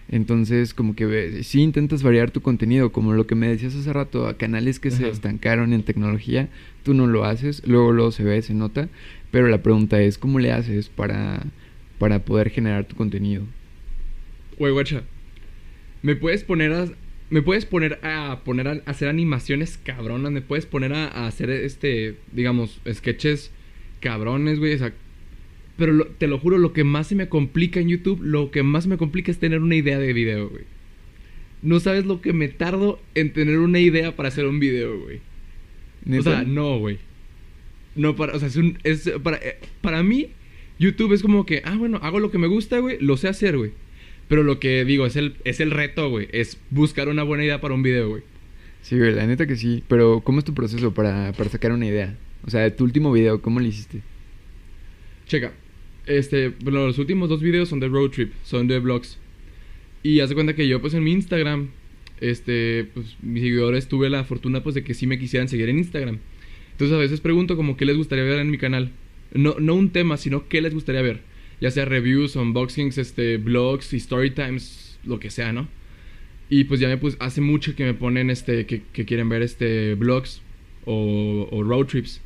[0.09, 4.27] Entonces, como que si intentas variar tu contenido, como lo que me decías hace rato,
[4.27, 6.49] a canales que se estancaron en tecnología,
[6.83, 8.89] tú no lo haces, luego luego se ve, se nota,
[9.31, 11.45] pero la pregunta es, ¿cómo le haces para,
[11.97, 13.45] para poder generar tu contenido?
[14.59, 15.03] Güey, guacha,
[16.01, 16.87] ¿me puedes poner a,
[17.31, 22.15] me puedes poner a poner a, hacer animaciones cabronas, me puedes poner a, hacer este,
[22.33, 23.51] digamos, sketches
[24.01, 24.93] cabrones, güey, o sea,
[25.77, 28.85] pero te lo juro, lo que más se me complica en YouTube, lo que más
[28.85, 30.65] me complica es tener una idea de video, güey.
[31.61, 35.21] No sabes lo que me tardo en tener una idea para hacer un video, güey.
[36.19, 36.97] O sea, no, güey.
[37.95, 40.31] No, para, o sea, es, un, es para, eh, para mí,
[40.79, 43.57] YouTube es como que, ah, bueno, hago lo que me gusta, güey, lo sé hacer,
[43.57, 43.71] güey.
[44.31, 46.29] Pero lo que digo, es el, es el reto, güey.
[46.31, 48.23] Es buscar una buena idea para un video, güey.
[48.81, 49.83] Sí, güey, la neta que sí.
[49.89, 52.15] Pero, ¿cómo es tu proceso para, para sacar una idea?
[52.47, 53.99] O sea, tu último video, ¿cómo lo hiciste?
[55.27, 55.51] Checa.
[56.05, 59.17] Este, bueno, los últimos dos videos son de road trip, son de vlogs.
[60.01, 61.67] Y hace cuenta que yo, pues en mi Instagram,
[62.21, 65.77] este, pues mis seguidores tuve la fortuna pues de que sí me quisieran seguir en
[65.77, 66.19] Instagram.
[66.71, 68.93] Entonces a veces pregunto como qué les gustaría ver en mi canal.
[69.33, 71.30] No, no un tema, sino qué les gustaría ver.
[71.61, 75.67] Ya sea reviews, unboxings, este, blogs, story times, lo que sea, ¿no?
[76.49, 79.41] Y pues ya me pues hace mucho que me ponen este, que, que quieren ver
[79.41, 80.41] este, blogs
[80.85, 82.19] o, o road trips.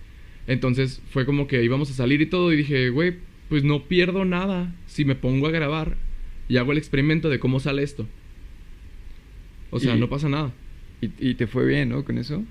[0.48, 3.16] Entonces fue como que íbamos a salir y todo y dije, güey,
[3.50, 5.96] pues no pierdo nada si me pongo a grabar
[6.48, 8.08] y hago el experimento de cómo sale esto.
[9.72, 10.54] O sea, Y- no pasa nada.
[11.02, 12.04] Y, y te fue bien, ¿no?
[12.06, 12.44] Con eso.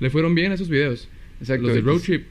[0.00, 1.08] Le fueron bien esos videos.
[1.40, 1.66] Exacto.
[1.68, 2.26] Los de road te- trip.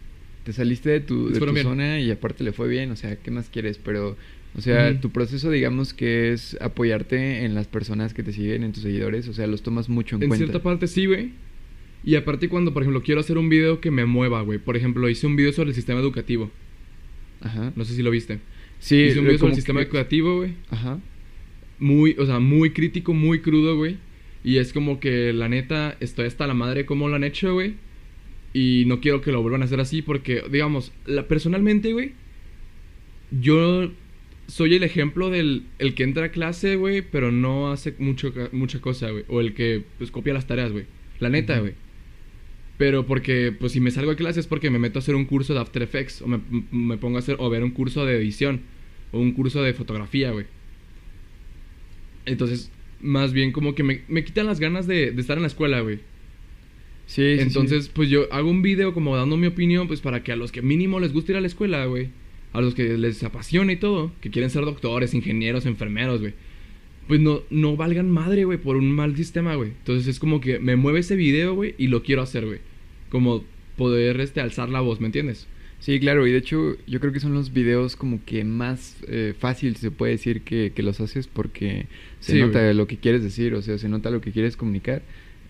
[0.45, 3.31] Te saliste de tu, de tu zona y aparte le fue bien, o sea, ¿qué
[3.31, 3.77] más quieres?
[3.83, 4.15] Pero,
[4.55, 8.71] o sea, tu proceso, digamos que es apoyarte en las personas que te siguen, en
[8.71, 10.45] tus seguidores, o sea, los tomas mucho en, En cuenta.
[10.45, 11.31] cierta parte sí, güey.
[12.03, 14.59] Y aparte cuando, por ejemplo, quiero hacer un video que me mueva, güey.
[14.59, 16.51] Por ejemplo, hice un video sobre el sistema educativo.
[17.41, 17.73] Ajá.
[17.75, 18.39] No sé si lo viste.
[18.79, 20.53] Sí, hice un lo- video sobre el sistema que- educativo, güey.
[20.69, 20.99] Ajá.
[21.79, 23.97] Muy, o sea, muy crítico, muy crudo, güey.
[24.43, 27.73] Y es como que, la neta, estoy hasta la madre cómo lo han hecho, güey.
[28.55, 32.13] Y no quiero que lo vuelvan a hacer así porque, digamos, la, personalmente, güey,
[33.29, 33.91] yo
[34.47, 38.79] soy el ejemplo del el que entra a clase, güey, pero no hace mucho, mucha
[38.79, 39.25] cosa, güey.
[39.27, 40.85] O el que, pues, copia las tareas, güey.
[41.19, 41.73] La neta, güey.
[42.77, 45.25] Pero porque, pues, si me salgo de clase es porque me meto a hacer un
[45.25, 46.21] curso de After Effects.
[46.21, 46.39] O me,
[46.71, 48.61] me pongo a hacer, o ver un curso de edición.
[49.11, 50.45] O un curso de fotografía, güey.
[52.25, 55.47] Entonces, más bien como que me, me quitan las ganas de, de estar en la
[55.47, 55.99] escuela, güey.
[57.05, 57.41] Sí, sí, sí.
[57.41, 60.51] Entonces, pues yo hago un video como dando mi opinión, pues para que a los
[60.51, 62.09] que mínimo les guste ir a la escuela, güey.
[62.53, 66.33] A los que les apasiona y todo, que quieren ser doctores, ingenieros, enfermeros, güey.
[67.07, 69.69] Pues no, no valgan madre, güey, por un mal sistema, güey.
[69.69, 72.59] Entonces es como que me mueve ese video, güey, y lo quiero hacer, güey.
[73.09, 73.43] Como
[73.77, 75.47] poder, este, alzar la voz, ¿me entiendes?
[75.79, 79.33] Sí, claro, y de hecho yo creo que son los videos como que más eh,
[79.37, 81.85] fácil se puede decir que, que los haces porque
[82.21, 82.73] se Sí, nota güey.
[82.73, 85.03] lo que quieres decir, o sea, se nota lo que quieres comunicar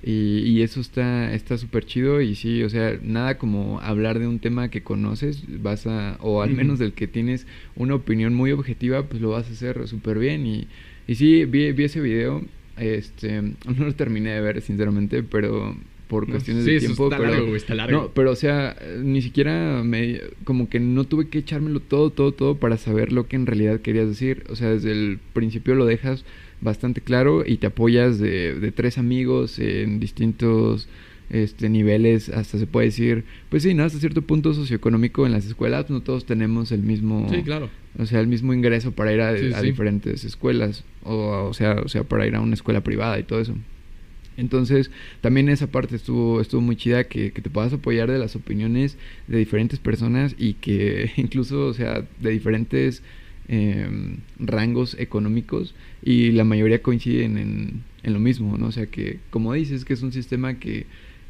[0.08, 2.22] y, y eso está está súper chido.
[2.22, 6.44] Y sí, o sea, nada como hablar de un tema que conoces, vas a, o
[6.44, 10.20] al menos del que tienes una opinión muy objetiva, pues lo vas a hacer súper
[10.20, 10.46] bien.
[10.46, 10.68] Y,
[11.08, 12.44] y sí, vi, vi ese video,
[12.78, 15.76] este, no lo terminé de ver sinceramente, pero
[16.08, 17.98] por No, cuestiones sí, de eso tiempo, está pero largo, está largo.
[18.04, 22.32] no, pero o sea, ni siquiera me como que no tuve que echármelo todo, todo,
[22.32, 24.44] todo para saber lo que en realidad querías decir.
[24.50, 26.26] O sea, desde el principio lo dejas
[26.62, 30.88] bastante claro y te apoyas de, de tres amigos en distintos
[31.32, 33.84] este niveles, hasta se puede decir, pues sí, ¿no?
[33.84, 37.68] Hasta cierto punto socioeconómico en las escuelas, no todos tenemos el mismo Sí, claro.
[37.98, 39.66] o sea, el mismo ingreso para ir a, Sí, a sí.
[39.66, 40.84] diferentes escuelas.
[41.04, 43.56] O, o sea, o sea, para ir a una escuela privada y todo eso.
[44.38, 48.36] Entonces, también esa parte estuvo, estuvo muy chida que, que te puedas apoyar de las
[48.36, 53.02] opiniones de diferentes personas y que incluso, o sea, de diferentes
[53.48, 58.68] em, rangos económicos y la mayoría coinciden en, en lo mismo, ¿no?
[58.68, 60.86] O sea, que como dices, que es un sistema que,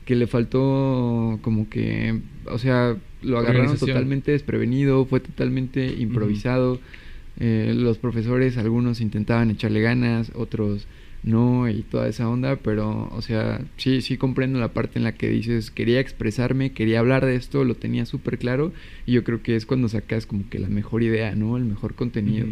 [0.05, 6.79] que le faltó como que, o sea, lo agarraron totalmente desprevenido, fue totalmente improvisado.
[7.37, 10.87] Eh, los profesores, algunos intentaban echarle ganas, otros
[11.25, 15.15] no, y toda esa onda, pero, o sea, sí, sí comprendo la parte en la
[15.15, 18.71] que dices, quería expresarme, quería hablar de esto, lo tenía súper claro,
[19.07, 21.57] y yo creo que es cuando sacas como que la mejor idea, ¿no?
[21.57, 22.47] El mejor contenido.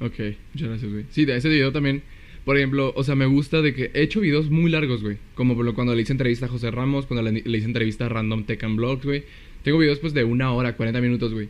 [0.00, 0.14] Ok,
[0.54, 1.04] muchas gracias, güey.
[1.10, 2.02] Sí, de ese video también,
[2.44, 5.16] por ejemplo, o sea, me gusta de que he hecho videos muy largos, güey.
[5.34, 8.06] Como por lo- cuando le hice entrevista a José Ramos, cuando le, le hice entrevista
[8.06, 9.24] a Random Tech and Blogs, güey.
[9.64, 11.48] Tengo videos pues de una hora, 40 minutos, güey.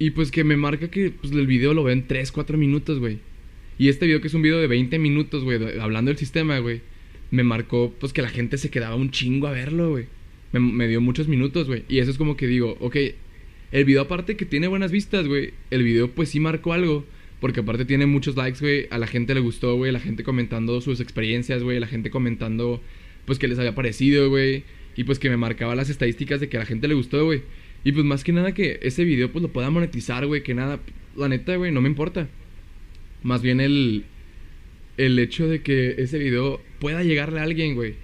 [0.00, 2.98] Y pues que me marca que pues, el video lo veo en 3, 4 minutos,
[2.98, 3.18] güey.
[3.78, 6.80] Y este video que es un video de 20 minutos, güey, hablando del sistema, güey.
[7.30, 10.06] Me marcó pues que la gente se quedaba un chingo a verlo, güey.
[10.52, 11.84] Me, dio muchos minutos, güey.
[11.88, 12.96] Y eso es como que digo, ok,
[13.70, 15.52] el video aparte que tiene buenas vistas, güey.
[15.70, 17.06] El video pues sí marcó algo.
[17.40, 18.88] Porque aparte tiene muchos likes, güey.
[18.90, 19.92] A la gente le gustó, güey.
[19.92, 21.78] La gente comentando sus experiencias, güey.
[21.78, 22.82] La gente comentando,
[23.26, 24.64] pues, qué les había parecido, güey.
[24.96, 27.42] Y pues que me marcaba las estadísticas de que a la gente le gustó, güey.
[27.84, 30.42] Y pues más que nada que ese video pues lo pueda monetizar, güey.
[30.42, 30.80] Que nada,
[31.14, 32.28] la neta, güey, no me importa.
[33.22, 34.04] Más bien el,
[34.96, 37.94] el hecho de que ese video pueda llegarle a alguien, güey.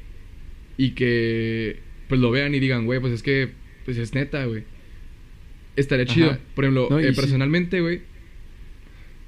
[0.77, 3.51] Y que pues lo vean y digan, güey, pues es que,
[3.85, 4.65] pues es neta, güey.
[5.77, 6.15] Estaría Ajá.
[6.15, 6.39] chido.
[6.55, 8.01] Por ejemplo, No, eh, personalmente, güey.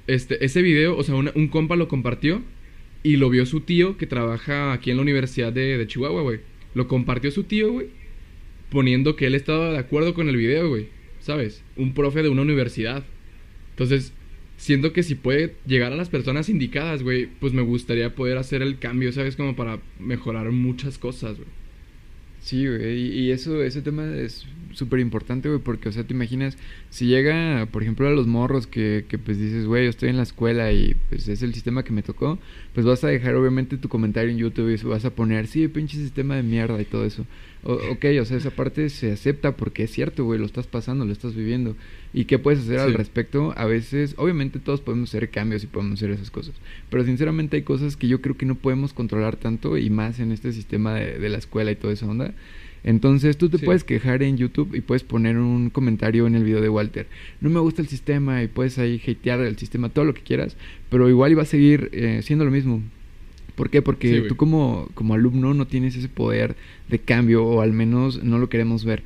[0.07, 2.41] Este, ese video, o sea, una- un compa lo compartió
[3.03, 6.39] y lo vio su tío que trabaja aquí en la Universidad de, de Chihuahua, güey.
[6.73, 7.87] Lo compartió su tío, güey,
[8.69, 10.87] poniendo que él estaba de acuerdo con el video, güey.
[11.19, 11.63] ¿Sabes?
[11.75, 13.03] Un profe de una universidad.
[13.71, 14.13] Entonces,
[14.57, 18.61] siento que si puede llegar a las personas indicadas, güey, pues me gustaría poder hacer
[18.61, 19.35] el cambio, ¿sabes?
[19.35, 21.49] Como para mejorar muchas cosas, güey.
[22.41, 26.57] Sí, güey, y eso, ese tema es súper importante, güey, porque, o sea, te imaginas,
[26.89, 30.17] si llega, por ejemplo, a los morros que, que pues dices, güey, yo estoy en
[30.17, 32.39] la escuela y pues es el sistema que me tocó,
[32.73, 35.97] pues vas a dejar obviamente tu comentario en YouTube y vas a poner, sí, pinche
[35.97, 37.25] sistema de mierda y todo eso.
[37.63, 41.05] O, ok, o sea, esa parte se acepta porque es cierto, güey, lo estás pasando,
[41.05, 41.75] lo estás viviendo.
[42.13, 43.53] ¿Y qué puedes hacer al respecto?
[43.57, 46.55] A veces, obviamente todos podemos hacer cambios y podemos hacer esas cosas,
[46.89, 50.31] pero sinceramente hay cosas que yo creo que no podemos controlar tanto y más en
[50.31, 52.33] este sistema de, de la escuela y toda esa onda.
[52.83, 53.65] Entonces tú te Sí.
[53.65, 57.07] puedes quejar en YouTube y puedes poner un comentario en el video de Walter.
[57.41, 60.55] No me gusta el sistema y puedes ahí hatear el sistema, todo lo que quieras,
[60.89, 62.81] pero igual iba a seguir eh, siendo lo mismo.
[63.55, 63.81] ¿Por qué?
[63.81, 66.55] Porque Sí, tú como, como alumno no tienes ese poder
[66.89, 69.01] de cambio o al menos no lo queremos ver.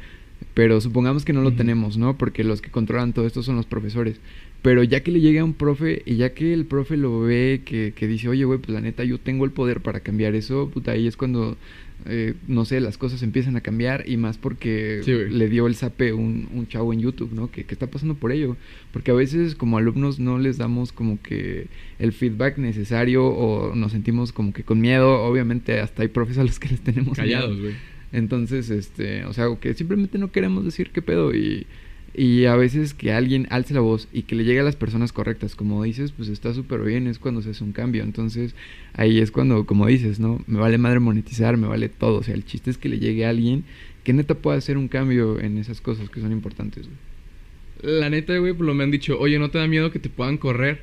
[0.53, 2.17] Pero supongamos que no lo tenemos, ¿no?
[2.17, 4.19] Porque los que controlan todo esto son los profesores.
[4.61, 7.61] Pero ya que le llega a un profe y ya que el profe lo ve,
[7.63, 10.69] que, que dice, oye, güey, pues la neta yo tengo el poder para cambiar eso,
[10.73, 11.57] puta, ahí es cuando,
[12.05, 15.75] eh, no sé, las cosas empiezan a cambiar y más porque Sí, le dio el
[15.75, 17.51] zape un, un chavo en YouTube, ¿no?
[17.51, 18.57] Que, que está pasando por ello.
[18.91, 21.67] Porque a veces como alumnos no les damos como que
[21.99, 25.23] el feedback necesario o nos sentimos como que con miedo.
[25.23, 27.17] Obviamente hasta hay profes a los que les tenemos.
[27.17, 27.73] Callados, güey.
[28.11, 31.65] Entonces, este, o sea, que simplemente no queremos decir qué pedo y,
[32.13, 35.13] y a veces que alguien alce la voz y que le llegue a las personas
[35.13, 38.03] correctas, como dices, pues está súper bien, es cuando se hace un cambio.
[38.03, 38.53] Entonces,
[38.93, 40.43] ahí es cuando, como dices, ¿no?
[40.45, 42.19] Me vale madre monetizar, me vale todo.
[42.19, 43.63] O sea, el chiste es que le llegue a alguien
[44.03, 47.97] que neta pueda hacer un cambio en esas cosas que son importantes, güey.
[47.97, 50.09] La neta, güey, pues lo me han dicho, oye, ¿no te da miedo que te
[50.09, 50.81] puedan correr?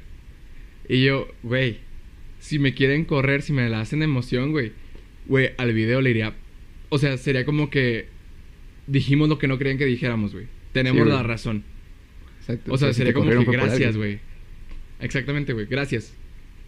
[0.89, 1.79] Y yo, güey,
[2.41, 4.73] si me quieren correr, si me la hacen emoción, güey,
[5.27, 6.35] güey, al video le iría.
[6.89, 8.07] O sea, sería como que
[8.87, 10.47] dijimos lo que no querían que dijéramos, güey.
[10.73, 11.65] Tenemos Sí, la razón.
[12.41, 12.73] Exacto.
[12.73, 14.21] O sea, sería como que gracias, güey.
[15.01, 16.15] Exactamente, güey, gracias.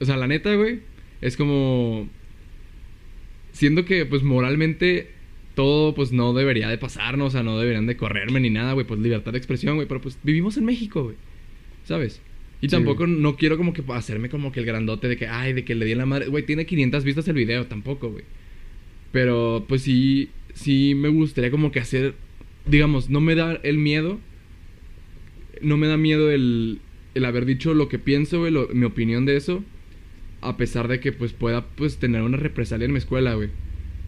[0.01, 0.81] O sea, la neta, güey,
[1.21, 2.09] es como.
[3.53, 5.11] Siento que, pues, moralmente,
[5.55, 8.87] todo, pues, no debería de pasarnos, o sea, no deberían de correrme ni nada, güey,
[8.87, 11.17] pues, libertad de expresión, güey, pero, pues, vivimos en México, güey,
[11.85, 12.23] ¿sabes?
[12.63, 13.19] Y Sí, tampoco, güey.
[13.19, 15.85] no quiero como que hacerme como que el grandote de que, ay, de que le
[15.85, 18.25] di en la madre, güey, tiene 500 vistas el video, tampoco, güey.
[19.13, 22.15] Pero, pues, sí, sí me gustaría como que hacer,
[22.67, 24.19] digamos, no me da el miedo
[25.63, 26.81] no me da miedo el,
[27.15, 29.63] el haber dicho lo que pienso, güey, lo- mi opinión de eso.
[30.41, 33.51] A pesar de que, pues, pueda, pues, tener una represalia en mi escuela, güey.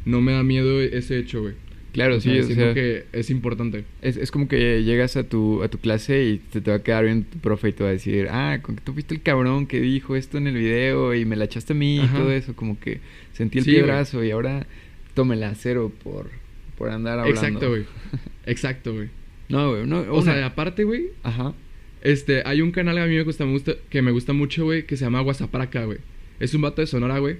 [0.07, 1.55] No me da miedo ese hecho, güey.
[1.93, 3.85] Claro, O sí, sea, o sea, que es importante.
[4.01, 6.83] es, es como que llegas a tu, a tu clase y te, te va a
[6.83, 9.21] quedar bien tu profe y te va a decir, ah, con que tú fuiste el
[9.21, 12.17] cabrón que dijo esto en el video y me la echaste a mí Ajá.
[12.17, 13.01] y todo eso, como que
[13.35, 14.67] sentí el Sí, piedrazo y ahora
[15.13, 16.31] tómela a cero por,
[16.79, 17.39] por andar hablando.
[17.43, 17.85] Exacto, güey.
[18.47, 19.09] Exacto, güey.
[19.49, 21.55] no, güey, no, O una- sea, aparte, güey, Ajá.
[22.03, 24.65] este, hay un canal que a mí me gusta, me gusta- que me gusta mucho,
[24.65, 25.99] güey, que se llama Guasapraca, güey.
[26.41, 27.37] Es un vato de Sonora, güey,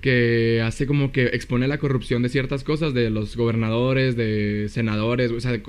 [0.00, 5.28] que hace como que expone la corrupción de ciertas cosas, de los gobernadores, de senadores,
[5.30, 5.62] güey, o sea, de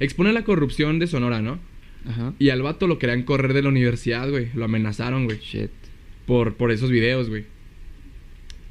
[0.00, 1.58] expone la corrupción de Sonora, ¿no?
[2.06, 2.32] Ajá.
[2.38, 4.48] Y al vato lo querían correr de la universidad, güey.
[4.54, 5.38] Lo amenazaron, güey.
[5.38, 5.70] Shit.
[6.26, 7.44] Por, por esos videos, güey.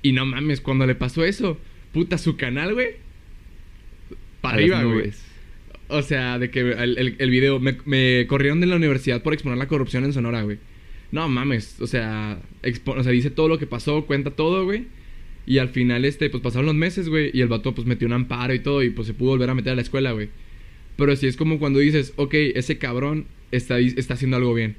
[0.01, 1.57] Y no mames, cuando le pasó eso,
[1.93, 2.95] puta, su canal, güey.
[4.41, 5.11] Para arriba, güey.
[5.91, 7.59] O sea, de que el, el, el video.
[7.59, 10.57] Me, me corrieron de la universidad por exponer la corrupción en Sonora, güey.
[11.11, 11.79] No mames.
[11.81, 14.85] O sea, expo- o sea, dice todo lo que pasó, cuenta todo, güey.
[15.45, 17.31] Y al final, este, pues pasaron los meses, güey.
[17.33, 18.83] Y el vato, pues metió un amparo y todo.
[18.83, 20.29] Y pues se pudo volver a meter a la escuela, güey.
[20.97, 24.75] Pero sí es como cuando dices, ok, ese cabrón está, está haciendo algo bien.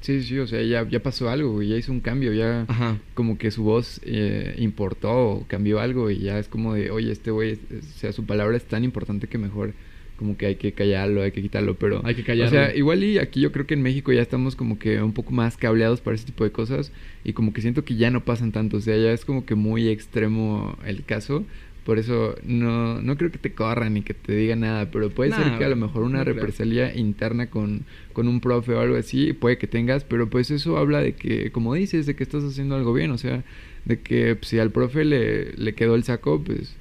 [0.00, 2.98] Sí, sí, o sea, ya, ya pasó algo, güey, ya hizo un cambio, ya Ajá.
[3.12, 7.12] como que su voz eh, importó o cambió algo y ya es como de, oye,
[7.12, 9.74] este güey, o sea, su palabra es tan importante que mejor
[10.20, 12.06] como que hay que callarlo, hay que quitarlo, pero...
[12.06, 12.48] Hay que O callarlo.
[12.48, 15.32] sea, igual y aquí yo creo que en México ya estamos como que un poco
[15.32, 16.92] más cableados para ese tipo de cosas
[17.24, 19.56] y como que siento que ya no pasan tanto, o sea, ya es como que
[19.56, 21.44] muy extremo el caso.
[21.84, 25.32] Por eso no, no creo que te corran ni que te digan nada, pero puede
[25.32, 26.34] ser que a lo mejor una no creo.
[26.34, 30.76] represalia interna con, con un profe o algo así, puede que tengas, pero pues eso
[30.76, 33.44] habla de que, como dices, de que estás haciendo algo bien, o sea,
[33.86, 36.76] de que pues, si al profe le, le quedó el saco, pues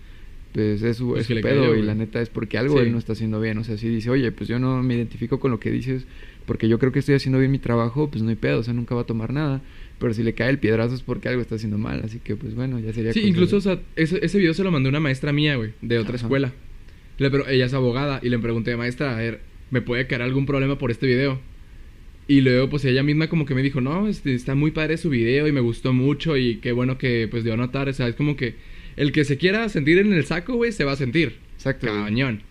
[0.54, 2.86] pues es su, Pues es su pedo cayó, y la neta es porque algo Sí.
[2.86, 5.40] él no está haciendo bien, o sea, si dice, oye, pues yo no me identifico
[5.40, 6.06] con lo que dices
[6.46, 8.74] porque yo creo que estoy haciendo bien mi trabajo, pues no hay pedo, o sea,
[8.74, 9.62] nunca va a tomar nada,
[10.00, 12.56] pero si le cae el piedrazo es porque algo está haciendo mal, así que pues
[12.56, 15.32] bueno, ya sería Sí, incluso, o sea, ese, ese video se lo mandé una maestra
[15.32, 16.26] mía, güey, de otra Ajá.
[16.26, 16.52] escuela.
[17.20, 20.46] Le, pero ella es abogada y le pregunté, maestra, a ver, ¿me puede caer algún
[20.48, 21.40] problema por este video?
[22.28, 25.10] Y luego, pues ella misma como que me dijo, no, este, está muy padre su
[25.10, 27.90] video y me gustó mucho y qué bueno que, pues, dio a notar.
[27.90, 28.56] O sea, es como que
[29.00, 31.38] el que se quiera sentir en el saco, güey, se va a sentir.
[31.56, 31.88] Exacto.
[31.88, 32.42] Cañón.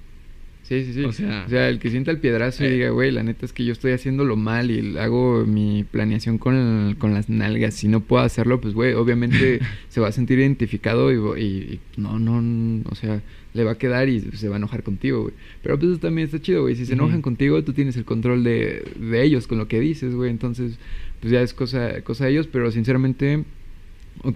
[0.65, 1.05] Sí, sí, sí.
[1.05, 2.71] O sea- o sea el que sienta el piedrazo y Eh.
[2.73, 6.55] diga, güey, la neta es que yo estoy haciéndolo mal y hago mi planeación con,
[6.57, 7.73] el- con las nalgas.
[7.75, 12.01] Si no puedo hacerlo, pues, güey, obviamente se va a sentir identificado y, y- y
[12.01, 13.23] no, no, o sea,
[13.55, 15.35] le va a quedar y se va a enojar contigo, güey.
[15.63, 16.77] Pero pues eso también está chido, güey.
[16.77, 20.15] Si se enojan contigo, tú tienes el control de, de ellos con lo que dices,
[20.15, 20.31] güey.
[20.31, 20.79] Entonces,
[21.21, 23.45] pues ya es cosa, cosa de ellos, pero sinceramente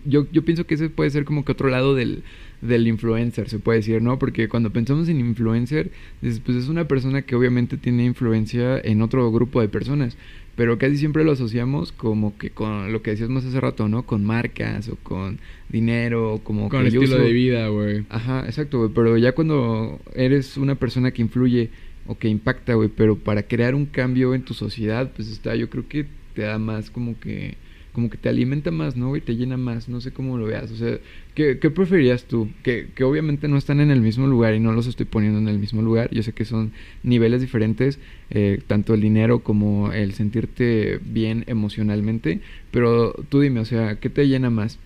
[0.05, 2.23] yo, yo pienso que ese puede ser como que otro lado del,
[2.61, 4.19] del influencer, se puede decir, ¿no?
[4.19, 5.91] Porque cuando pensamos en influencer,
[6.21, 10.17] pues es una persona que obviamente tiene influencia en otro grupo de personas,
[10.55, 14.03] pero casi siempre lo asociamos como que con lo que decías más hace rato, ¿no?
[14.05, 15.39] Con marcas o con
[15.71, 18.05] dinero, o como Con que yo estilo uso- de vida, güey.
[18.11, 18.91] Ajá, exacto, güey.
[18.95, 21.71] Pero ya cuando eres una persona que influye
[22.07, 25.71] o que impacta, güey, pero para crear un cambio en tu sociedad, pues está, yo
[25.71, 27.55] creo que te da más como que,
[27.93, 29.21] como que te alimenta más, ¿no, güey?
[29.21, 30.71] Te llena más, no sé cómo lo veas.
[30.71, 30.99] O sea,
[31.35, 32.49] ¿qué, qué preferirías tú?
[32.63, 35.49] Que, que obviamente no están en el mismo lugar y no los estoy poniendo en
[35.49, 36.11] el mismo lugar.
[36.11, 37.99] Yo sé que son niveles diferentes,
[38.31, 42.41] eh, tanto el dinero como el sentirte bien emocionalmente.
[42.71, 44.79] Pero tú dime, o sea, ¿qué te llena más?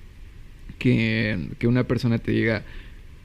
[0.78, 2.64] que, que una persona te diga,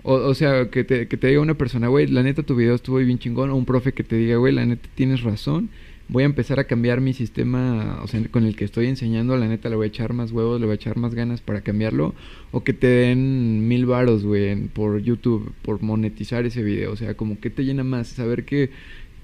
[0.04, 2.76] o, o sea, que te, que te diga una persona, güey, la neta tu video
[2.76, 5.70] estuvo bien chingón, o un profe que te diga, güey, la neta tienes razón,
[6.12, 9.47] voy a empezar a cambiar mi sistema, o sea, con el que estoy enseñando, la
[9.47, 12.13] neta le voy a echar más huevos, le voy a echar más ganas para cambiarlo,
[12.52, 17.15] o que te den mil varos, güey, por YouTube, por monetizar ese video, o sea,
[17.15, 18.69] como que te llena más saber que...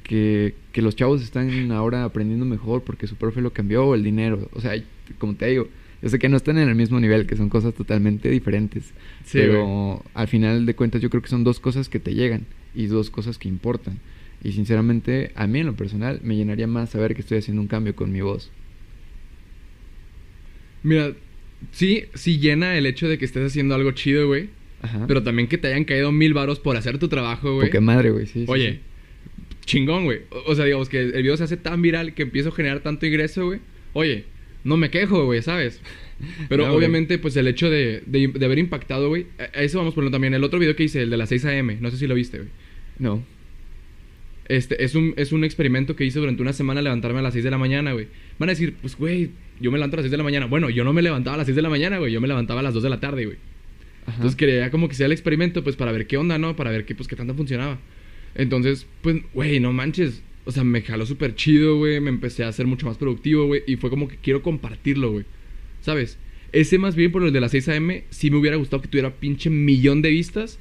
[0.03, 4.05] Que, que los chavos están ahora aprendiendo mejor porque su profe lo cambió o el
[4.05, 4.47] dinero.
[4.53, 4.71] O sea,
[5.17, 5.67] como te digo,
[6.01, 8.93] yo sé que no están en el mismo nivel, que son cosas totalmente diferentes.
[9.25, 12.45] Sí, pero al final de cuentas yo creo que son dos cosas que te llegan
[12.73, 13.99] y dos cosas que importan.
[14.43, 17.67] Y sinceramente, a mí en lo personal me llenaría más saber que estoy haciendo un
[17.67, 18.51] cambio con mi voz.
[20.83, 21.13] Mira,
[21.71, 24.49] sí, sí llena el hecho de que estés haciendo algo chido, güey.
[24.81, 25.05] Ajá.
[25.07, 27.67] Pero también que te hayan caído mil varos por hacer tu trabajo, güey.
[27.67, 28.41] Porque madre, güey, sí.
[28.41, 28.79] sí, Oye, sí.
[29.65, 30.21] chingón, güey.
[30.29, 32.81] O, o sea, digamos que el video se hace tan viral que empiezo a generar
[32.81, 33.59] tanto ingreso, güey.
[33.93, 34.25] Oye,
[34.63, 35.81] no me quejo, güey, ¿sabes?
[36.49, 39.27] Pero No, obviamente, pues el hecho de, de, de haber impactado, güey.
[39.39, 40.33] A a eso vamos por también.
[40.35, 42.37] El otro video que hice, el de las 6 a.m., no sé si lo viste,
[42.37, 42.49] güey.
[42.99, 43.23] No.
[44.47, 47.43] Este, es un, es un experimento que hice durante una semana levantarme a las 6
[47.43, 48.07] de la mañana, güey.
[48.39, 50.45] Van a decir, pues, güey, yo me levanto a las 6 de la mañana.
[50.45, 52.13] Bueno, yo no me levantaba a las 6 de la mañana, güey.
[52.13, 53.37] Yo me levantaba a las 2 de la tarde, güey.
[54.07, 56.55] Entonces quería como que sea el experimento, pues, para ver qué onda, ¿no?
[56.55, 57.77] Para ver qué, pues, qué tanto funcionaba.
[58.35, 60.23] Entonces, pues, güey, no manches.
[60.45, 61.99] O sea, me jaló súper chido, güey.
[61.99, 63.63] Me empecé a ser mucho más productivo, güey.
[63.67, 65.25] Y fue como que quiero compartirlo, güey.
[65.81, 66.17] ¿Sabes?
[66.53, 68.05] Ese más bien por el de las 6 a.m.
[68.09, 70.57] sí me hubiera gustado que tuviera pinche millón de vistas.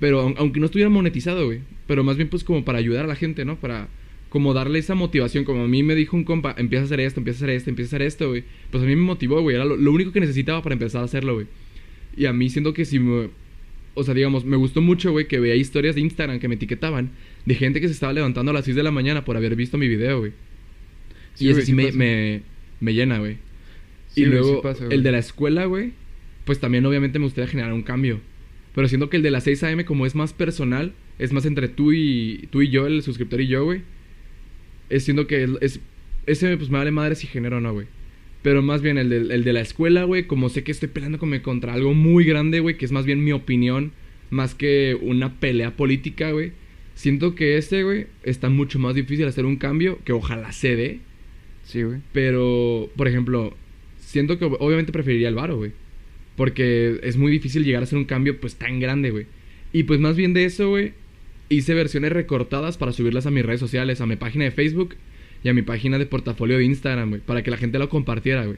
[0.00, 1.60] Pero aun- aunque no estuviera monetizado, güey.
[1.86, 3.56] Pero más bien pues como para ayudar a la gente, ¿no?
[3.56, 3.88] Para
[4.28, 5.44] como darle esa motivación.
[5.44, 7.70] Como a mí me dijo un compa, empieza a hacer esto, empieza a hacer esto,
[7.70, 8.44] empieza a hacer esto, güey.
[8.70, 9.56] Pues a mí me motivó, güey.
[9.56, 11.46] Era lo, lo único que necesitaba para empezar a hacerlo, güey.
[12.16, 13.30] Y a mí siento que si me...
[13.94, 17.10] O sea, digamos, me gustó mucho, güey, que veía historias de Instagram que me etiquetaban
[17.46, 19.76] de gente que se estaba levantando a las 6 de la mañana por haber visto
[19.76, 20.32] mi video, güey.
[21.34, 22.42] Sí, y güey, sí me, me,
[22.80, 23.38] me llena, güey.
[24.08, 24.96] Sí, y luego, sí pasa, güey.
[24.96, 25.92] el de la escuela, güey,
[26.44, 28.20] pues también obviamente me gustaría generar un cambio.
[28.78, 29.84] Pero siento que el de las 6 a.m.
[29.84, 33.48] como es más personal, es más entre tú y tú y yo, el suscriptor y
[33.48, 33.80] yo, güey.
[34.88, 35.80] Es siento que es, es-
[36.26, 37.88] ese pues me vale madre si genero o no, güey.
[38.42, 41.42] Pero más bien el de, el de la escuela, güey, como sé que estoy peleándome
[41.42, 43.90] contra algo muy grande, güey, que es más bien mi opinión,
[44.30, 46.52] más que una pelea política, güey.
[46.94, 51.00] Siento que este, güey, está mucho más difícil hacer un cambio, que ojalá se dé.
[51.64, 51.98] Sí, güey.
[52.12, 53.56] Pero, por ejemplo,
[53.98, 55.72] siento que ob- obviamente preferiría el varo, güey.
[56.38, 59.26] Porque es muy difícil llegar a hacer un cambio, pues, tan grande, güey.
[59.74, 60.94] Y pues más bien de eso, güey,
[61.50, 64.94] hice versiones recortadas para subirlas a mis redes sociales, a mi página de Facebook
[65.44, 67.20] y a mi página de portafolio de Instagram, güey.
[67.20, 68.56] Para que la gente lo compartiera, güey.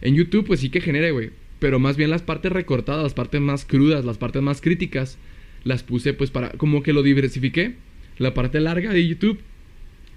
[0.00, 1.30] En YouTube, pues sí que genere, güey.
[1.60, 5.18] Pero más bien las partes recortadas, las partes más crudas, las partes más críticas,
[5.62, 6.50] las puse, pues, para...
[6.50, 7.76] Como que lo diversifiqué.
[8.18, 9.38] La parte larga de YouTube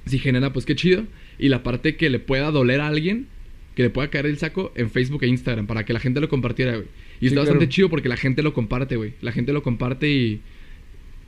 [0.05, 1.05] si genera, pues qué chido.
[1.37, 3.27] Y la parte que le pueda doler a alguien,
[3.75, 6.29] que le pueda caer el saco en Facebook e Instagram, para que la gente lo
[6.29, 6.87] compartiera, güey.
[7.19, 9.13] Y Sí, está bastante chido porque la gente lo comparte, güey.
[9.21, 10.41] La gente lo comparte y.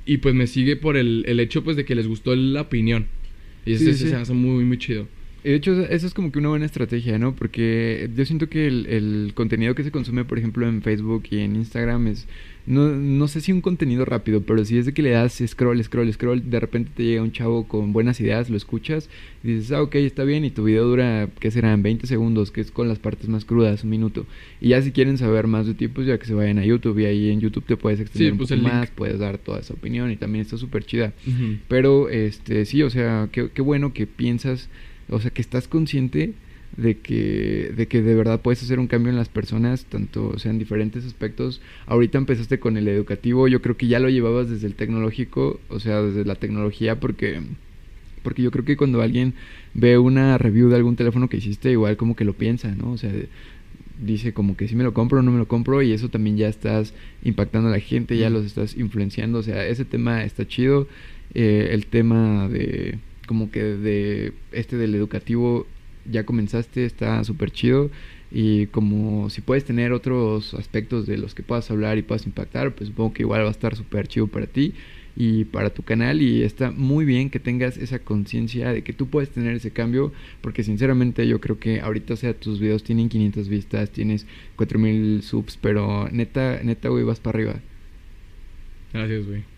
[0.05, 3.07] Y pues me sigue por el, el hecho, pues, de que les gustó la opinión.
[3.65, 4.09] Y eso Sí, eso sí.
[4.09, 5.09] se hace muy, muy chido.
[5.43, 7.35] Y de hecho, eso es como que una buena estrategia, ¿no?
[7.35, 11.39] Porque yo siento que el, el contenido que se consume, por ejemplo, en Facebook y
[11.39, 12.27] en Instagram es.
[12.67, 15.81] No, no sé si un contenido rápido, pero si es de que le das scroll,
[15.81, 19.09] scroll, scroll, de repente te llega un chavo con buenas ideas, lo escuchas
[19.41, 21.81] y dices, ah, ok, está bien, y tu video dura, ¿qué serán?
[21.81, 24.25] 20 segundos, que es con las partes más crudas, un minuto.
[24.59, 26.99] Y ya si quieren saber más de ti, pues ya que se vayan a YouTube
[26.99, 29.73] y ahí en YouTube te puedes extender un pues poco más, puedes dar toda esa
[29.73, 31.13] opinión y también está súper chida.
[31.69, 34.67] Pero, este, sí, o sea, qué, qué bueno que piensas,
[35.09, 36.33] o sea, que estás consciente
[36.77, 40.39] de que, de que de verdad puedes hacer un cambio en las personas, tanto o
[40.39, 41.59] sea en diferentes aspectos.
[41.87, 45.79] Ahorita empezaste con el educativo, yo creo que ya lo llevabas desde el tecnológico, o
[45.79, 47.41] sea, desde la tecnología, porque,
[48.21, 49.33] porque yo creo que cuando alguien
[49.73, 52.91] ve una review de algún teléfono que hiciste, igual como que lo piensa, ¿no?
[52.91, 53.11] O sea,
[53.99, 56.37] dice como que si me lo compro o no me lo compro y eso también
[56.37, 60.47] ya estás impactando a la gente, ya los estás influenciando, o sea, ese tema está
[60.47, 60.87] chido,
[61.33, 65.65] eh, el tema de como que de este del educativo
[66.09, 67.89] ya comenzaste, está súper chido
[68.31, 72.75] y como si puedes tener otros aspectos de los que puedas hablar y puedas impactar,
[72.75, 74.73] pues supongo que igual va a estar súper chido para ti
[75.15, 79.07] y para tu canal y está muy bien que tengas esa conciencia de que tú
[79.07, 83.49] puedes tener ese cambio porque sinceramente yo creo que ahorita sea tus videos tienen 500
[83.49, 84.27] vistas, tienes
[84.57, 87.55] 4000 subs, pero neta, neta güey vas para arriba.
[88.93, 89.56] Gracias, güey.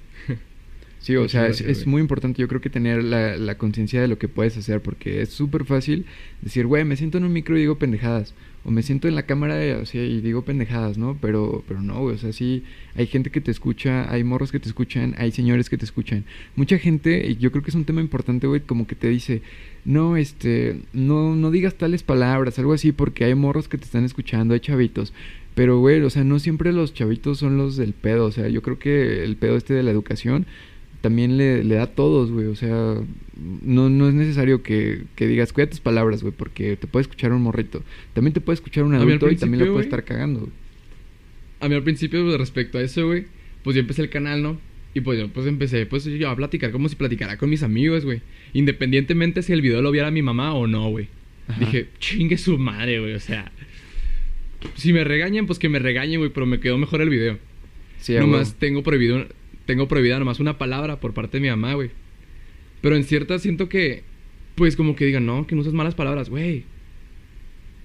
[1.00, 4.18] Sí, o sea, es, muy importante yo creo que tener la, la conciencia de lo
[4.18, 6.06] que puedes hacer porque es súper fácil
[6.42, 8.34] decir, güey, me siento en un micro y digo pendejadas
[8.66, 11.18] o me siento en la cámara o sea, y digo pendejadas, ¿no?
[11.22, 12.64] Pero, pero no, güey, o sea, sí,
[12.96, 16.26] hay gente que te escucha, hay morros que te escuchan, hay señores que te escuchan.
[16.56, 19.42] Mucha gente, y yo creo que es un tema importante, güey, como que te dice,
[19.86, 24.04] no, este, no, no digas tales palabras, algo así, porque hay morros que te están
[24.04, 25.14] escuchando, hay chavitos.
[25.56, 28.62] Pero, güey, o sea, no siempre los chavitos son los del pedo, o sea, yo
[28.62, 30.46] creo que el pedo este de la educación
[31.02, 32.48] también le, le da a todos, güey.
[32.48, 32.96] O sea,
[33.62, 37.32] no, no es necesario que, que digas, cuida tus palabras, güey, porque te puede escuchar
[37.32, 37.84] un morrito.
[38.14, 40.52] También te puede escuchar un adulto y también lo puede estar cagando, güey.
[41.62, 43.26] A mí al principio, pues, respecto a eso, güey,
[43.64, 44.60] pues yo empecé el canal, ¿no?
[44.94, 48.06] Y pues yo pues empecé pues yo a platicar como si platicara con mis amigos,
[48.06, 48.22] güey.
[48.54, 51.08] Independientemente si el video lo viera mi mamá o no, güey.
[51.60, 53.14] Dije, chingue su madre, güey.
[53.14, 53.52] O sea,
[54.76, 57.38] si me regañan, pues que me regañen, güey, pero me quedó mejor el video.
[58.00, 59.28] Sí, Nomás tengo prohibido
[59.70, 61.92] tengo prohibida nomás una palabra por parte de mi mamá, güey.
[62.82, 64.02] Pero en cierta siento que,
[64.56, 66.64] pues como que digan, no, que no usas malas palabras, güey.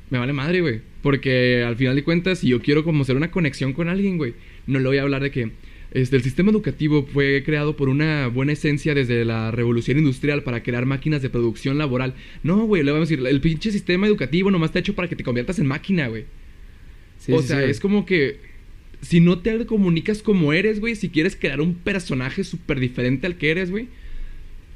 [0.08, 0.80] Me vale madre, güey.
[1.02, 4.32] Porque al final de cuentas, si yo quiero como hacer una conexión con alguien, güey,
[4.66, 5.50] no le voy a hablar de que
[5.90, 10.62] este, el sistema educativo fue creado por una buena esencia desde la revolución industrial para
[10.62, 12.14] crear máquinas de producción laboral.
[12.42, 15.16] No, güey, le vamos a decir, el pinche sistema educativo nomás está hecho para que
[15.16, 16.24] te conviertas en máquina, güey.
[17.28, 18.53] o sea, es como que
[19.04, 23.36] si no te comunicas como eres, güey, si quieres crear un personaje súper diferente al
[23.36, 23.88] que eres, güey,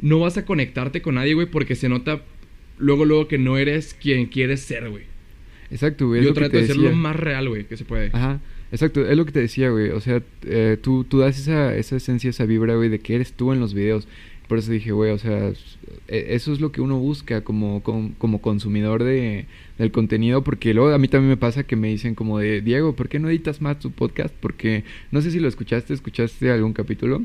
[0.01, 2.23] no vas a conectarte con nadie, güey, porque se nota
[2.79, 5.05] luego, luego que no eres quien quieres ser, güey.
[5.71, 6.23] Exacto, güey.
[6.23, 8.11] Yo trato de ser lo más real, güey, que se puede.
[8.13, 8.41] Ajá.
[8.71, 9.91] Exacto, es lo que te decía, güey.
[9.91, 13.33] O sea, eh, tú, tú das esa, esa esencia, esa vibra, güey, de que eres
[13.33, 14.07] tú en los videos.
[14.49, 15.53] Por eso dije, güey, o sea,
[16.09, 19.47] e, eso es lo que uno busca como, como, consumidor de,
[19.79, 22.97] del contenido, porque luego a mí también me pasa que me dicen como de, Diego,
[22.97, 24.35] ¿por qué no editas más tu podcast?
[24.41, 27.23] Porque no sé si lo escuchaste, escuchaste algún capítulo,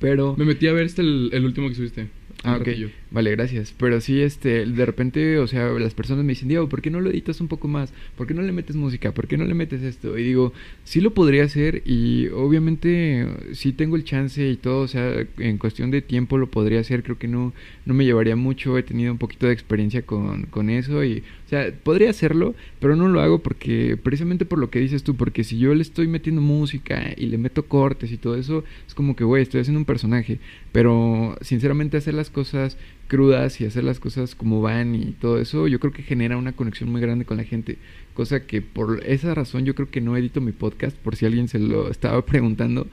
[0.00, 0.34] pero...
[0.36, 2.08] Me metí a ver este el último que subiste.
[2.42, 2.68] Ah, ok.
[3.12, 3.74] Vale, gracias.
[3.76, 6.98] Pero sí, este, de repente, o sea, las personas me dicen, Diego, ¿por qué no
[7.02, 7.92] lo editas un poco más?
[8.16, 9.12] ¿Por qué no le metes música?
[9.12, 10.16] ¿Por qué no le metes esto?
[10.16, 10.54] Y digo,
[10.84, 15.58] sí lo podría hacer y obviamente sí tengo el chance y todo, o sea, en
[15.58, 17.52] cuestión de tiempo lo podría hacer, creo que no,
[17.84, 21.48] no me llevaría mucho, he tenido un poquito de experiencia con, con eso y, o
[21.50, 25.44] sea, podría hacerlo, pero no lo hago porque, precisamente por lo que dices tú, porque
[25.44, 29.16] si yo le estoy metiendo música y le meto cortes y todo eso, es como
[29.16, 30.38] que, güey, estoy haciendo un personaje,
[30.72, 32.78] pero sinceramente hacer las cosas
[33.12, 36.52] crudas y hacer las cosas como van y todo eso, yo creo que genera una
[36.52, 37.76] conexión muy grande con la gente.
[38.14, 41.46] Cosa que por esa razón yo creo que no edito mi podcast, por si alguien
[41.46, 42.86] se lo estaba preguntando.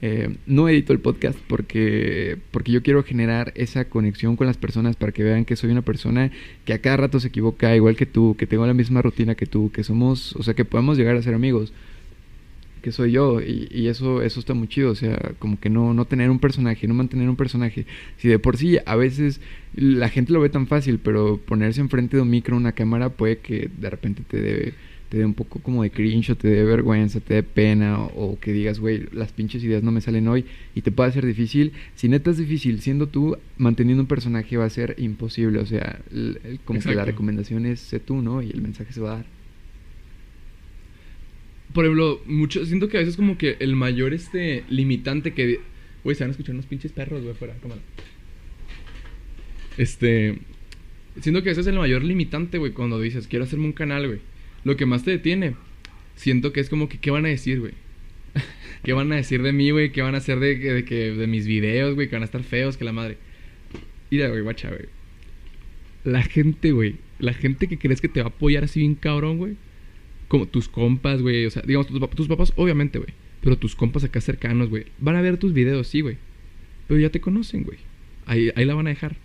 [0.00, 4.96] Eh, no edito el podcast porque, porque yo quiero generar esa conexión con las personas
[4.96, 6.30] para que vean que soy una persona
[6.64, 9.44] que a cada rato se equivoca igual que tú, que tengo la misma rutina que
[9.44, 11.74] tú, que somos, o sea, que podemos llegar a ser amigos
[12.86, 15.92] que soy yo y, y, eso eso está muy chido o sea como que no
[15.92, 17.84] no tener un personaje no mantener un personaje.
[18.16, 19.40] Si de por sí a veces
[19.74, 23.38] la gente lo ve tan fácil pero ponerse enfrente de un micro una cámara puede
[23.38, 24.74] que de repente te dé
[25.08, 28.38] te dé un poco como de cringe o te dé vergüenza te dé pena o,
[28.38, 30.44] que digas güey las pinches ideas no me salen hoy
[30.76, 31.72] y te puede ser difícil.
[31.96, 35.98] Si neta es difícil siendo tú manteniendo un personaje va a ser imposible o sea
[36.64, 39.35] como que la recomendación es sé tú no y el mensaje se va a dar
[41.76, 45.60] por ejemplo, mucho, siento que a veces como que el mayor este limitante que...
[46.04, 47.82] Güey, se van a escuchar unos pinches perros, güey, fuera, cámara.
[49.76, 50.38] Este...
[51.20, 54.20] Siento que ese es el mayor limitante, güey, cuando dices, quiero hacerme un canal, güey.
[54.64, 55.54] Lo que más te detiene,
[56.14, 57.74] siento que es como que, ¿qué van a decir, güey?
[58.82, 59.92] ¿Qué van a decir de mí, güey?
[59.92, 62.08] ¿Qué van a hacer de, de, de mis videos, güey?
[62.08, 63.18] Que van a estar feos, que la madre.
[64.10, 64.86] Mira, güey, guacha, güey.
[66.04, 66.96] La gente, güey.
[67.18, 69.56] La gente que crees que te va a apoyar así bien cabrón, güey
[70.28, 73.10] como tus compas, güey, o sea, digamos, tus, papás, obviamente, güey,
[73.40, 76.16] pero tus compas acá cercanos, güey, van a ver tus videos, sí, güey,
[76.88, 77.78] pero ya te conocen, güey,
[78.26, 79.16] ahí, ahí la van a dejar.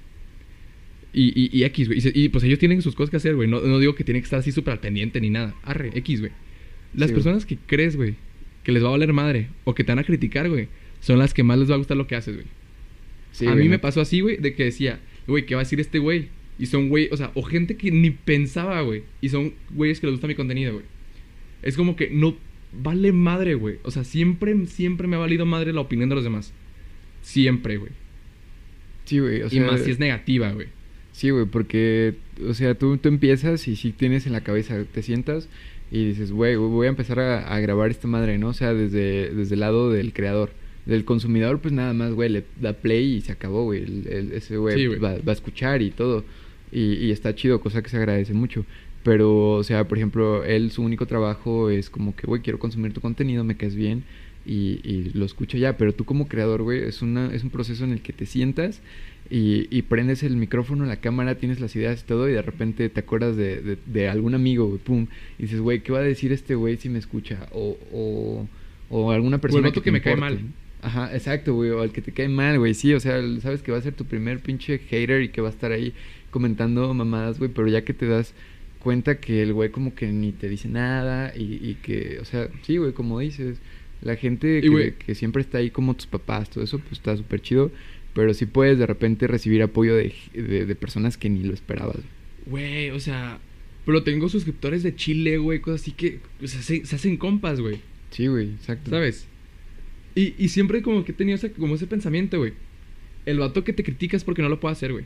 [1.14, 2.00] Y, y, y X, güey.
[2.14, 3.46] Y, pues ellos tienen sus cosas que hacer, güey.
[3.46, 5.54] No, no digo que tienen que estar así súper al pendiente ni nada.
[5.64, 6.32] Arre, X, güey.
[6.94, 8.16] Las Sí, personas que crees, güey,
[8.64, 10.68] que les va a valer madre o que te van a criticar, güey,
[11.00, 12.48] son las que más les va a gustar lo que haces, güey.
[13.32, 15.80] Sí, a mí me pasó así, güey, de que decía, güey, ¿qué va a decir
[15.80, 16.30] este güey?
[16.60, 19.04] Y son güey, o sea, o gente que ni pensaba, güey.
[19.20, 20.86] Y son güeyes que les gusta mi contenido, güey.
[21.64, 22.36] Es como que no
[22.74, 23.78] vale madre, güey.
[23.84, 26.54] O sea, siempre, siempre me ha valido madre la opinión de los demás.
[27.22, 27.92] Siempre, güey.
[29.06, 30.68] Sí, güey, o y más si es negativa, güey.
[31.12, 32.16] Sí, güey, porque,
[32.48, 35.50] o sea, tú, tú empiezas y sí tienes en la cabeza, te sientas
[35.92, 38.50] y dices, güey, voy a empezar a, a grabar esta madre, ¿no?
[38.50, 40.52] O sea, desde, desde el lado del creador.
[40.86, 43.86] Del consumidor, pues nada más, güey, le da play y se acabó, güey.
[44.34, 45.00] Ese güey Sí, güey.
[45.00, 46.26] va, va a escuchar y todo.
[46.72, 48.66] Y, y está chido, cosa que se agradece mucho.
[49.04, 52.94] Pero, o sea, por ejemplo, él, su único trabajo es como que, güey, quiero consumir
[52.94, 54.04] tu contenido, me caes bien
[54.46, 55.78] y, y lo escucho ya.
[55.78, 58.82] Pero tú como creador, güey, es, una, es un proceso en el que te sientas
[59.30, 62.90] y, y prendes el micrófono, la cámara, tienes las ideas y todo, y de repente
[62.90, 65.08] te acuerdas de, de, de algún amigo, güey, pum,
[65.40, 67.48] y dices, güey, ¿qué va a decir este güey si me escucha?
[67.54, 68.48] O, o,
[68.90, 70.42] o alguna persona vato te que me cae mal.
[70.82, 73.72] Ajá, exacto, güey, o al que te cae mal, güey, sí, o sea, sabes que
[73.72, 75.94] va a ser tu primer pinche hater y que va a estar ahí
[76.32, 78.34] comentando mamadas, güey, pero ya que te das
[78.80, 82.50] cuenta que el güey como que ni te dice nada y, y que, o sea,
[82.64, 83.60] sí, güey, como dices,
[84.02, 87.42] la gente que, que siempre está ahí como tus papás, todo eso, pues está súper
[87.42, 87.72] chido,
[88.16, 92.00] pero sí puedes de repente recibir apoyo de, de, de personas que ni lo esperabas.
[92.48, 93.40] Güey, o sea,
[93.86, 97.62] pero tengo suscriptores de Chile, güey, cosas así que o sea, se, se hacen compas,
[97.62, 97.80] güey.
[98.10, 98.90] Sí, güey, exacto.
[98.90, 99.28] ¿Sabes?
[100.16, 102.54] Y, y siempre como que he tenido ese, como ese pensamiento, güey.
[103.26, 105.06] El vato que te critica es porque no lo puede hacer, güey.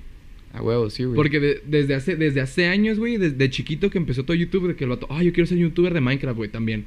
[0.54, 1.16] A huevo, sí, güey.
[1.16, 4.76] Porque de- desde, hace, desde hace años, güey, desde chiquito que empezó todo YouTube, de
[4.76, 6.86] que el vato, ah, yo quiero ser youtuber de Minecraft, güey, también.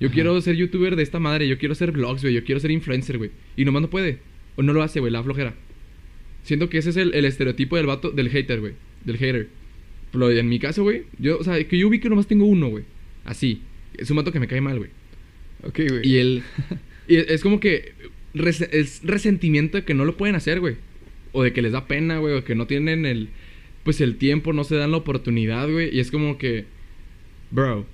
[0.00, 0.14] Yo Ajá.
[0.14, 3.18] quiero ser youtuber de esta madre, yo quiero hacer vlogs, güey, yo quiero ser influencer,
[3.18, 3.30] güey.
[3.56, 4.18] Y nomás no puede.
[4.56, 5.54] O no lo hace, güey, la flojera.
[6.42, 8.72] Siento que ese es el, el estereotipo del vato, del hater, güey.
[9.04, 9.48] Del hater.
[10.12, 12.68] Pero en mi caso, güey, yo, o sea, que yo vi que nomás tengo uno,
[12.68, 12.84] güey.
[13.24, 13.60] Así.
[13.98, 14.90] Es un vato que me cae mal, güey.
[15.62, 16.08] Ok, güey.
[16.08, 16.42] Y él.
[17.10, 17.92] y es como que.
[18.34, 20.76] res- es resentimiento de que no lo pueden hacer, güey.
[21.32, 22.34] O de que les da pena, güey.
[22.34, 23.28] O que no tienen el.
[23.84, 25.94] Pues el tiempo, no se dan la oportunidad, güey.
[25.94, 26.64] Y es como que.
[27.50, 27.86] Bro.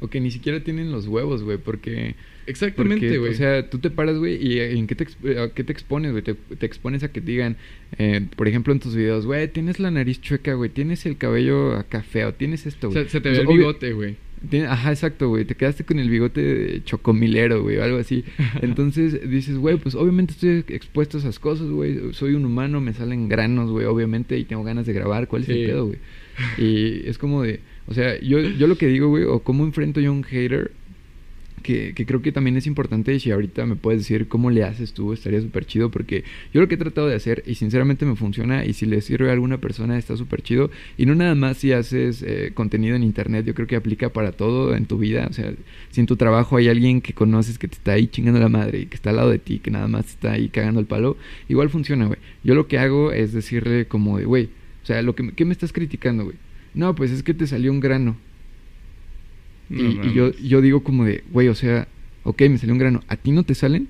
[0.00, 2.14] O que ni siquiera tienen los huevos, güey, porque...
[2.46, 3.30] Exactamente, güey.
[3.30, 6.10] O sea, tú te paras, güey, y ¿en qué te, exp- a qué te expones,
[6.10, 6.22] güey?
[6.22, 7.56] Te, te expones a que te digan,
[7.96, 11.74] eh, por ejemplo, en tus videos, güey, tienes la nariz chueca, güey, tienes el cabello
[11.76, 13.04] acá feo, tienes esto, O güey.
[13.04, 14.16] sea, se te ve el bigote, güey.
[14.48, 15.44] Tiene- ajá, exacto, güey.
[15.44, 18.24] Te quedaste con el bigote de chocomilero, güey, algo así.
[18.62, 22.12] Entonces dices, güey, pues obviamente estoy expuesto a esas cosas, güey.
[22.12, 25.28] Soy un humano, me salen granos, güey, obviamente, y tengo ganas de grabar.
[25.28, 25.52] ¿Cuál es Sí.
[25.60, 25.98] el pedo, güey?
[26.58, 30.00] Y es como de, o sea, yo, yo lo que digo, güey, o cómo enfrento
[30.00, 30.72] yo a un hater,
[31.64, 34.92] que, creo que también es importante, y si ahorita me puedes decir cómo le haces
[34.92, 38.14] tú, estaría súper chido, porque yo lo que he tratado de hacer, y sinceramente me
[38.14, 41.56] funciona, y si le sirve a alguna persona, está súper chido, y no nada más
[41.56, 45.26] si haces eh, contenido en internet, yo creo que aplica para todo en tu vida,
[45.28, 45.52] o sea,
[45.90, 48.80] si en tu trabajo hay alguien que conoces que te está ahí chingando la madre,
[48.80, 51.16] y que está al lado de ti, que nada más está ahí cagando el palo,
[51.48, 52.18] igual funciona, güey.
[52.44, 54.50] Yo lo que hago es decirle como de, güey,
[54.82, 56.36] o sea, lo que, ¿qué me estás criticando, güey?
[56.74, 58.16] No, pues es que te salió un grano.
[59.74, 61.88] Y, No y yo, yo digo como de, güey, o sea,
[62.22, 63.88] ok, me salió un grano, ¿a ti no te salen?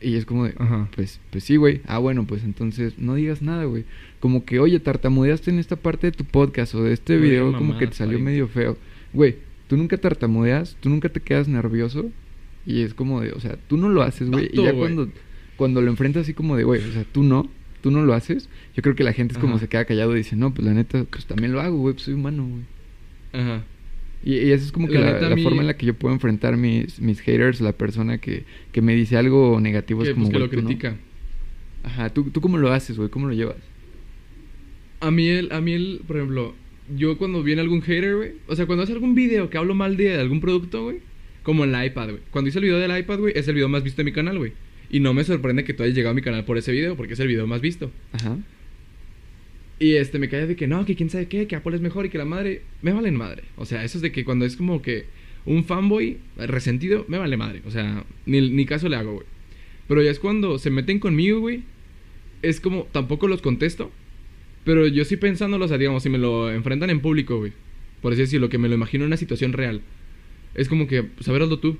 [0.00, 0.88] Y es como de, Ajá.
[0.94, 1.80] pues, pues sí, güey.
[1.86, 3.84] Ah, bueno, pues entonces no digas nada, güey.
[4.20, 7.78] Como que, oye, tartamudeaste en esta parte de tu podcast o de este video, como
[7.78, 8.76] que te salió medio feo.
[9.14, 9.36] Güey,
[9.66, 12.10] tú nunca tartamudeas, tú nunca te quedas nervioso.
[12.66, 14.50] Y es como de, o sea, tú no lo haces, güey.
[14.52, 15.08] Y ya cuando,
[15.56, 17.48] cuando lo enfrentas así como de, güey, o sea, tú no,
[17.80, 18.48] tú no lo haces.
[18.74, 19.60] Yo creo que la gente es como Ajá.
[19.62, 22.04] se queda callado y dice, no, pues la neta, pues también lo hago, güey, pues
[22.04, 23.42] soy humano, güey.
[23.42, 23.64] Ajá.
[24.24, 26.14] Y, y esa es como que La la, la forma en la que yo puedo
[26.14, 30.26] enfrentar mis, mis haters, la persona que, que me dice algo negativo Que, es como,
[30.30, 30.62] pues, que lo tú no.
[30.68, 30.96] critica.
[31.82, 33.10] Ajá, ¿tú, ¿tú cómo lo haces, güey?
[33.10, 33.56] ¿Cómo lo llevas?
[35.00, 36.54] A mí, el, a mí el, por ejemplo,
[36.96, 38.32] yo cuando viene algún hater, güey.
[38.46, 40.98] O sea, cuando hace algún video que hablo mal de algún producto, güey.
[41.42, 42.20] Como en el iPad, güey.
[42.30, 44.38] Cuando hice el video del iPad, güey, es el video más visto de mi canal,
[44.38, 44.52] güey.
[44.90, 47.12] Y no me sorprende que tú hayas llegado a mi canal por ese video, porque
[47.12, 47.90] es el video más visto.
[48.12, 48.38] Ajá.
[49.78, 52.06] Y este me cae de que no, que quién sabe qué, que Apple es mejor
[52.06, 52.62] y que la madre.
[52.82, 53.42] Me valen madre.
[53.56, 55.06] O sea, eso es de que cuando es como que
[55.46, 57.60] un fanboy resentido, me vale madre.
[57.66, 59.26] O sea, ni, ni caso le hago, güey.
[59.88, 61.64] Pero ya es cuando se meten conmigo, güey.
[62.42, 63.90] Es como, tampoco los contesto.
[64.64, 67.52] Pero yo sí pensándolo, o sea, digamos, si me lo enfrentan en público, güey.
[68.00, 69.80] Por así decirlo, que me lo imagino en una situación real.
[70.54, 71.78] Es como que, pues a ver, hazlo tú.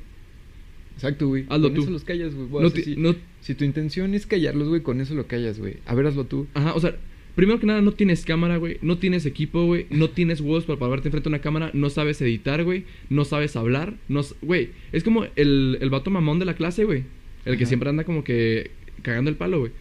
[0.97, 1.45] Exacto, güey.
[1.49, 1.83] Hazlo con tú.
[1.83, 2.49] eso los callas, güey.
[2.51, 5.27] No O sea, ti- si, no- si tu intención es callarlos, güey, con eso lo
[5.27, 5.77] callas, güey.
[5.87, 6.47] A ver, hazlo tú.
[6.55, 6.97] Ajá, o sea,
[7.35, 8.79] primero que nada, no tienes cámara, güey.
[8.83, 9.87] No tienes equipo, güey.
[9.91, 11.71] No tienes huevos para pararte enfrente a una cámara.
[11.73, 12.85] No sabes editar, güey.
[13.11, 13.95] No sabes hablar.
[14.09, 17.05] No, güey, es como el, el vato mamón de la clase, güey.
[17.45, 17.69] El que Ajá.
[17.69, 18.71] siempre anda como que
[19.03, 19.73] cagando el palo, güey.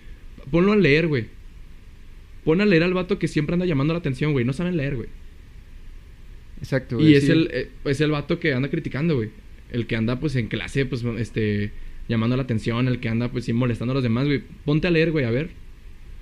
[0.51, 1.26] Ponlo a leer, güey.
[2.43, 4.43] Pon a leer al vato que siempre anda llamando la atención, güey.
[4.45, 5.08] No saben leer, güey.
[6.60, 7.32] Exacto, Y güey, es sí.
[7.32, 9.30] el, eh, es el vato que anda criticando, güey.
[9.72, 11.72] El que anda, pues, en clase, pues, este...
[12.10, 12.89] Llamando la atención.
[12.89, 14.43] El que anda, pues, sí, molestando a los demás, güey.
[14.66, 15.51] Ponte a leer, güey, a ver.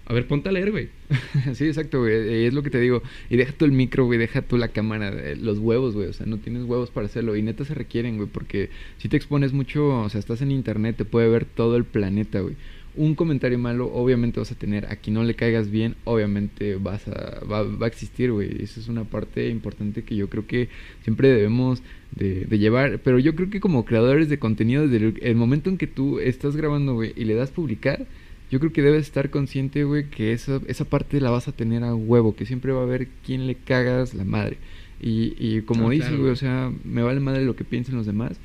[0.05, 0.89] A ver, ponte a leer, güey.
[1.53, 2.13] Sí, exacto, güey.
[2.13, 3.01] eh, Es lo que te digo.
[3.29, 4.19] Y deja tú el micro, güey.
[4.19, 5.09] Deja tú la cámara.
[5.09, 6.07] eh, Los huevos, güey.
[6.07, 7.35] O sea, no tienes huevos para hacerlo.
[7.35, 8.27] Y neta se requieren, güey.
[8.27, 11.85] Porque si te expones mucho, o sea, estás en internet, te puede ver todo el
[11.85, 12.55] planeta, güey.
[12.93, 14.87] Un comentario malo, obviamente vas a tener.
[14.91, 18.61] Aquí no le caigas bien, obviamente vas a, va, va a existir, güey.
[18.63, 20.67] Esa es una parte importante que yo creo que
[21.03, 21.81] siempre debemos
[22.13, 22.99] de, de llevar.
[23.01, 26.19] Pero yo creo que como creadores de contenido, desde el, el momento en que tú
[26.19, 28.05] estás grabando, güey, y le das publicar,
[28.51, 31.83] yo creo que debes estar consciente, güey, que esa, esa parte la vas a tener
[31.83, 34.57] a huevo, que siempre va a haber quien le cagas la madre.
[35.01, 37.95] Y, y como Ah, dices, claro, güey, o sea, me vale madre lo que piensen
[37.95, 38.37] los demás.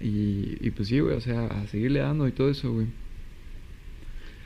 [0.00, 2.86] Y, y pues sí, güey, o sea, a seguirle dando y todo eso, güey.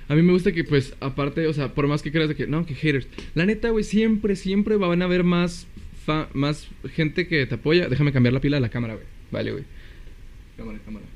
[0.09, 2.47] A mí me gusta que, pues, aparte, o sea, por más que creas de que,
[2.47, 3.07] no, que haters.
[3.35, 5.67] La neta, güey, siempre, siempre van a haber más,
[6.05, 7.89] fa- más gente que te apoya.
[7.89, 9.07] Déjame cambiar la pila de la cámara, güey.
[9.31, 9.65] Vale, güey.
[10.59, 11.07] Cámara, cámara.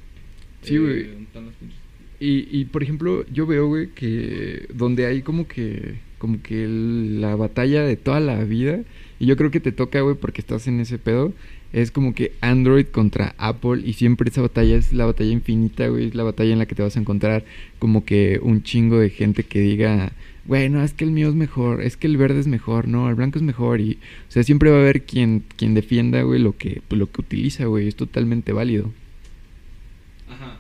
[0.63, 1.03] Sí, güey.
[1.09, 1.79] ¿dónde están las pinches?
[2.21, 7.37] Y, y por ejemplo, yo veo, güey, que donde hay como que, como que la
[7.37, 8.81] batalla de toda la vida,
[9.21, 11.33] y yo creo que te toca, güey, porque estás en ese pedo,
[11.73, 16.09] es como que Android contra Apple, y siempre esa batalla es la batalla infinita, güey,
[16.09, 17.45] es la batalla en la que te vas a encontrar
[17.79, 20.13] como que un chingo de gente que diga,
[20.45, 23.15] bueno, es que el mío es mejor, es que el verde es mejor, no, el
[23.15, 23.99] blanco es mejor, y,
[24.29, 27.67] o sea, siempre va a haber quien, quien defienda, güey, lo que, lo que utiliza,
[27.67, 28.91] güey, es totalmente válido.
[30.29, 30.58] Ajá.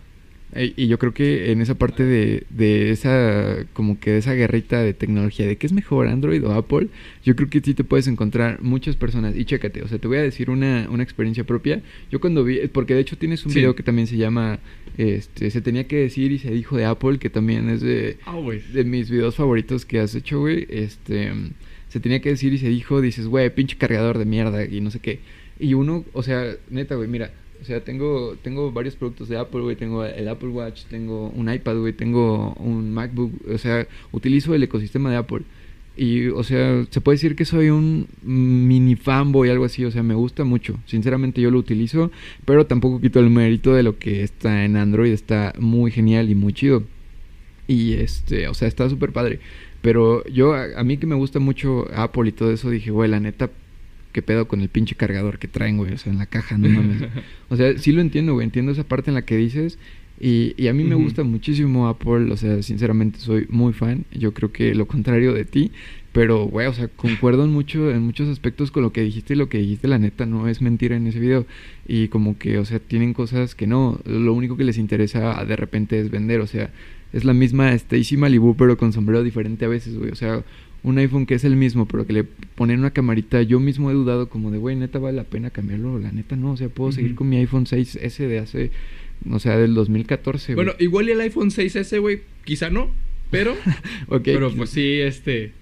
[0.54, 4.32] Eh, Y yo creo que en esa parte de, de esa, como que de esa
[4.34, 6.88] guerrita de tecnología, de qué es mejor Android o Apple,
[7.24, 9.36] yo creo que sí te puedes encontrar muchas personas.
[9.36, 11.82] Y chécate, o sea, te voy a decir una, una experiencia propia.
[12.10, 13.58] Yo cuando vi, porque de hecho tienes un Sí.
[13.58, 14.58] video que también se llama,
[14.96, 18.40] este, se tenía que decir y se dijo de Apple, que también es de, Ah,
[18.72, 20.66] de mis videos favoritos que has hecho, güey.
[20.70, 21.30] Este,
[21.90, 24.90] se tenía que decir y se dijo, dices, güey, pinche cargador de mierda y no
[24.90, 25.20] sé qué.
[25.60, 29.60] Y uno, o sea, neta, güey, mira, o sea, tengo, tengo varios productos de Apple,
[29.60, 34.54] güey, tengo el Apple Watch, tengo un iPad, güey, tengo un MacBook, o sea, utilizo
[34.54, 35.42] el ecosistema de Apple.
[35.96, 40.04] Y, o sea, se puede decir que soy un mini fanboy, algo así, o sea,
[40.04, 40.78] me gusta mucho.
[40.86, 42.12] Sinceramente yo lo utilizo,
[42.44, 46.36] pero tampoco quito el mérito de lo que está en Android, está muy genial y
[46.36, 46.84] muy chido.
[47.66, 49.40] Y este, o sea, está súper padre.
[49.82, 53.10] Pero yo, a, a mí que me gusta mucho Apple y todo eso, dije, güey,
[53.10, 53.50] la neta,
[54.12, 55.92] ¿qué pedo con el pinche cargador que traen, güey?
[55.92, 57.02] O sea, en la caja, no mames.
[57.48, 59.78] O sea, sí lo entiendo, güey, entiendo esa parte en la que dices.
[60.20, 64.04] Y, y a mí me gusta muchísimo Apple, o sea, sinceramente soy muy fan.
[64.12, 65.70] Yo creo que lo contrario de ti.
[66.12, 69.36] Pero, güey, o sea, concuerdo en, mucho, en muchos aspectos con lo que dijiste y
[69.36, 71.46] lo que dijiste, la neta, no es mentira en ese video.
[71.86, 74.00] Y como que, o sea, tienen cosas que no.
[74.04, 76.70] Lo único que les interesa de repente es vender, o sea,
[77.12, 80.10] es la misma Stacy Malibu, pero con sombrero diferente a veces, güey.
[80.10, 80.42] O sea,
[80.82, 83.42] un iPhone que es el mismo, pero que le ponen una camarita.
[83.42, 85.98] Yo mismo he dudado como de, güey, neta vale la pena cambiarlo.
[85.98, 88.70] La neta no, o sea, puedo seguir con mi iPhone 6S de hace,
[89.28, 90.54] o sea, del 2014.
[90.54, 90.64] güey.
[90.66, 92.90] Bueno, igual y el iPhone 6S, güey, quizá no,
[93.30, 93.54] pero...
[94.08, 95.52] Ok, pero pues sí, este...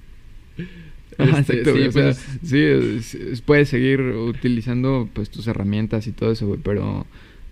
[1.19, 6.07] Ajá, este, exacto, o sea, pues, sí, es- es- puedes seguir utilizando pues tus herramientas
[6.07, 7.07] y todo eso, güey, pero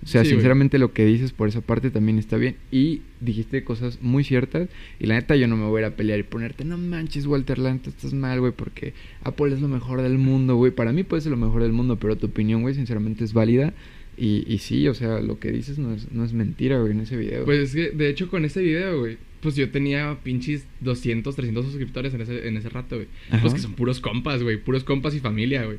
[0.04, 3.64] o sea, Sí, sinceramente lo que dices por esa parte también está bien y dijiste
[3.64, 4.68] cosas muy ciertas
[5.00, 7.26] y la neta yo no me voy a ir a pelear y ponerte, no manches,
[7.26, 8.92] Walter, la neta estás mal, güey, porque
[9.22, 10.72] Apple es lo mejor del mundo, güey.
[10.72, 13.72] Para mí puede ser lo mejor del mundo, pero tu opinión, güey, sinceramente es válida
[14.16, 17.00] y, y sí, o sea, lo que dices no es, no es mentira, güey, en
[17.00, 17.44] ese video.
[17.44, 21.64] Pues es que, de hecho, con ese video, güey, pues yo tenía pinches 200, 300
[21.64, 23.08] suscriptores en ese, en ese rato, güey.
[23.40, 25.78] Pues que son puros compas, güey, puros compas y familia, güey.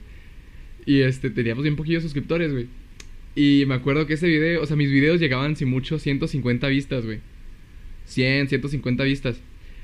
[0.86, 2.68] Y este, teníamos bien poquillos suscriptores, güey.
[3.36, 7.06] Y me acuerdo que ese video, o sea, mis videos llegaban, si mucho, 150 vistas,
[7.06, 7.20] güey.
[8.06, 9.42] 100, 150 vistas.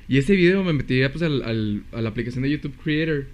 [0.08, 3.28] Y ese video me metí pues al, al- a la aplicación de YouTube Creator.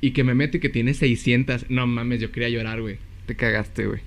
[0.00, 1.70] Y que me mete que tiene 600.
[1.70, 2.96] No mames, yo quería llorar, güey.
[3.26, 4.00] Te cagaste, güey.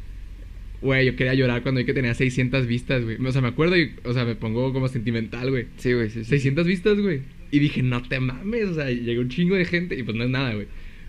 [0.82, 3.18] Güey, yo quería llorar cuando vi que tenía 600 vistas, güey.
[3.24, 5.66] O sea, me acuerdo y, o sea, me pongo como sentimental, güey.
[5.78, 6.30] Sí, güey, sí, sí.
[6.30, 7.22] 600 vistas, güey.
[7.52, 10.24] Y dije, no te mames, o sea, llegó un chingo de gente y pues no
[10.24, 10.68] es nada, güey.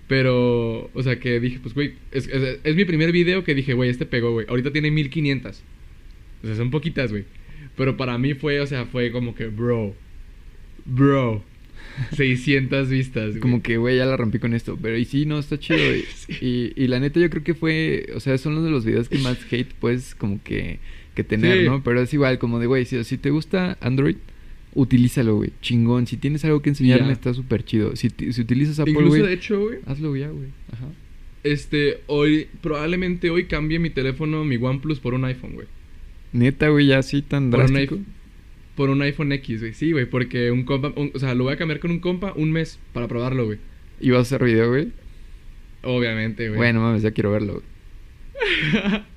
[0.09, 3.72] Pero, o sea, que dije, pues, güey, es, es, es mi primer video que dije,
[3.72, 4.46] güey, este pegó, güey.
[4.48, 5.62] Ahorita tiene 1500.
[6.42, 7.24] O sea, son poquitas, güey.
[7.76, 9.94] Pero para mí fue, o sea, fue como que, bro,
[10.84, 11.42] bro,
[12.16, 13.40] 600 vistas, güey.
[13.40, 14.78] Como que, güey, ya la rompí con esto.
[14.80, 15.78] Pero y sí, no, está chido.
[16.14, 16.72] Sí.
[16.76, 18.07] y, y la neta, yo creo que fue.
[18.14, 20.78] O sea, son uno de los videos que más hate, pues, como que,
[21.14, 21.64] que tener, Sí.
[21.64, 21.82] ¿no?
[21.82, 24.16] Pero es igual, como de, güey, si, si te gusta Android,
[24.75, 25.51] utilízalo, güey.
[25.61, 26.07] Chingón.
[26.07, 27.95] Si tienes algo que enseñarme, está súper chido.
[27.97, 30.49] Si, si utilizas Apple, Incluso, güey, de hecho, güey, hazlo ya, güey.
[30.73, 30.87] Ajá.
[31.45, 35.66] este, hoy, probablemente hoy cambie mi teléfono, mi OnePlus, por un iPhone, güey.
[36.33, 37.99] Neta, güey, ya así tan Por drástico.
[38.77, 39.75] por un iPhone X, güey.
[39.75, 42.33] Sí, güey, porque un compa, un- o sea, lo voy a cambiar con un compa
[42.37, 43.59] un mes para probarlo, güey.
[44.01, 44.89] ¿Y vas a hacer video, güey?
[45.83, 46.57] Obviamente, güey.
[46.57, 47.55] Bueno, mames, ya quiero verlo.
[47.55, 47.64] güey.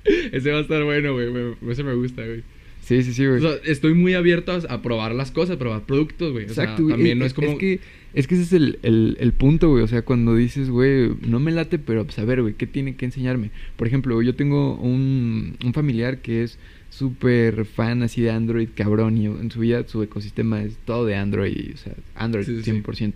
[0.32, 1.28] Ese va a estar bueno, güey.
[1.70, 2.42] Ese me gusta, güey.
[2.86, 3.38] Sí, sí, sí, güey.
[3.38, 6.44] O sea, estoy muy abierto a, a probar las cosas, a probar productos, güey.
[6.44, 6.94] O sea, Exacto, güey.
[6.94, 7.58] también no Eh, es como...
[7.58, 7.80] que,
[8.14, 9.82] es que ese es el, el, el punto, güey.
[9.82, 12.94] O sea, cuando dices, güey, no me late, pero pues a ver, güey, ¿qué tiene
[12.94, 13.50] que enseñarme?
[13.76, 16.58] Por ejemplo, yo tengo un, un familiar que es
[16.90, 21.16] súper fan así de Android, cabrón, y en su vida su ecosistema es todo de
[21.16, 22.70] Android, o sea, Android Sí, sí, sí.
[22.70, 23.14] 100%.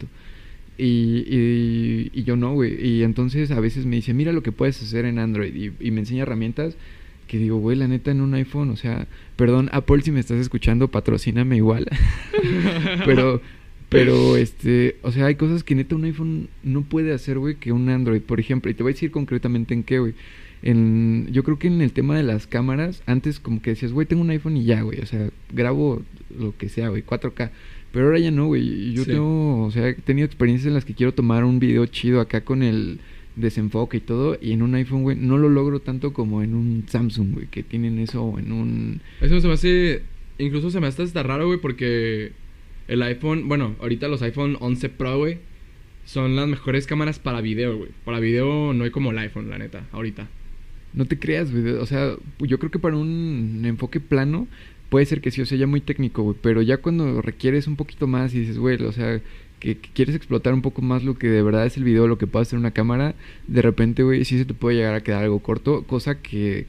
[0.78, 2.74] Y, y, y yo no, güey.
[2.84, 5.54] Y entonces a veces me dice, mira lo que puedes hacer en Android.
[5.54, 6.74] Y, y me enseña herramientas
[7.30, 9.06] que digo, güey, la neta en un iPhone, o sea,
[9.36, 11.86] perdón, Apple, si me estás escuchando, patrocíname igual.
[13.04, 13.40] pero,
[13.88, 17.70] pero, este, o sea, hay cosas que neta un iPhone no puede hacer, güey, que
[17.70, 18.68] un Android, por ejemplo.
[18.68, 20.14] Y te voy a decir concretamente en qué, güey.
[20.62, 24.06] En, yo creo que en el tema de las cámaras, antes como que decías, güey,
[24.08, 24.98] tengo un iPhone y ya, güey.
[25.00, 26.02] O sea, grabo
[26.36, 27.50] lo que sea, güey, 4K.
[27.92, 28.92] Pero ahora ya no, güey.
[28.92, 29.10] Yo Sí.
[29.12, 32.42] tengo, o sea, he tenido experiencias en las que quiero tomar un video chido acá
[32.42, 32.98] con el
[33.36, 34.38] desenfoque y todo.
[34.40, 37.62] Y en un iPhone, güey, no lo logro tanto como en un Samsung, güey, que
[37.62, 39.00] tienen eso o en un...
[39.20, 40.02] Eso se me hace...
[40.38, 42.32] Incluso se me hace hasta raro, güey, porque
[42.88, 43.48] el iPhone...
[43.48, 45.38] Bueno, ahorita los iPhone 11 Pro, güey,
[46.04, 47.90] son las mejores cámaras para video, güey.
[48.04, 50.28] Para video no hay como el iPhone, la neta, ahorita.
[50.92, 51.74] No te creas, güey.
[51.74, 54.48] O sea, yo creo que para un enfoque plano
[54.88, 56.36] puede ser que sí, o sea, ya muy técnico, güey.
[56.42, 59.20] Pero ya cuando requieres un poquito más y dices, güey, o sea,
[59.60, 62.18] que, que quieres explotar un poco más lo que de verdad es el video, lo
[62.18, 63.14] que puede hacer una cámara,
[63.46, 65.84] de repente, güey, sí se te puede llegar a quedar algo corto.
[65.84, 66.66] Cosa que,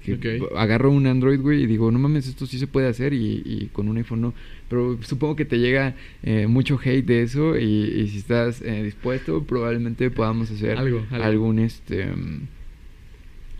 [0.56, 3.70] agarro un Android, güey, y digo, no mames, esto sí se puede hacer y, y
[3.74, 4.34] con un iPhone no.
[4.70, 8.84] Pero supongo que te llega eh, mucho hate de eso y, y si estás eh,
[8.84, 11.24] dispuesto, probablemente podamos hacer Algo, algo.
[11.26, 12.06] algún, este...
[12.06, 12.48] mm,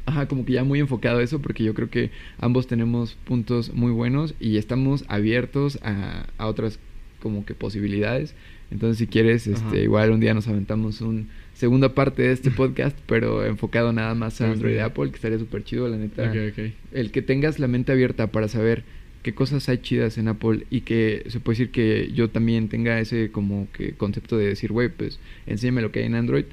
[0.06, 2.10] Ajá, como que ya muy enfocado a eso, porque yo creo que
[2.40, 6.80] ambos tenemos puntos muy buenos y estamos abiertos a, a otras
[7.22, 8.34] como que posibilidades.
[8.72, 9.58] Entonces, si quieres, Ajá.
[9.58, 14.16] este, igual un día nos aventamos un segunda parte de este podcast, pero enfocado nada
[14.16, 16.24] más a Android y Apple, que estaría súper chido, la neta.
[16.24, 16.72] Ok, ok.
[16.92, 18.84] El que tengas la mente abierta para saber
[19.22, 23.00] qué cosas hay chidas en Apple y que se puede decir que yo también tenga
[23.00, 26.46] ese como que concepto de decir, güey, pues enséñame lo que hay en Android.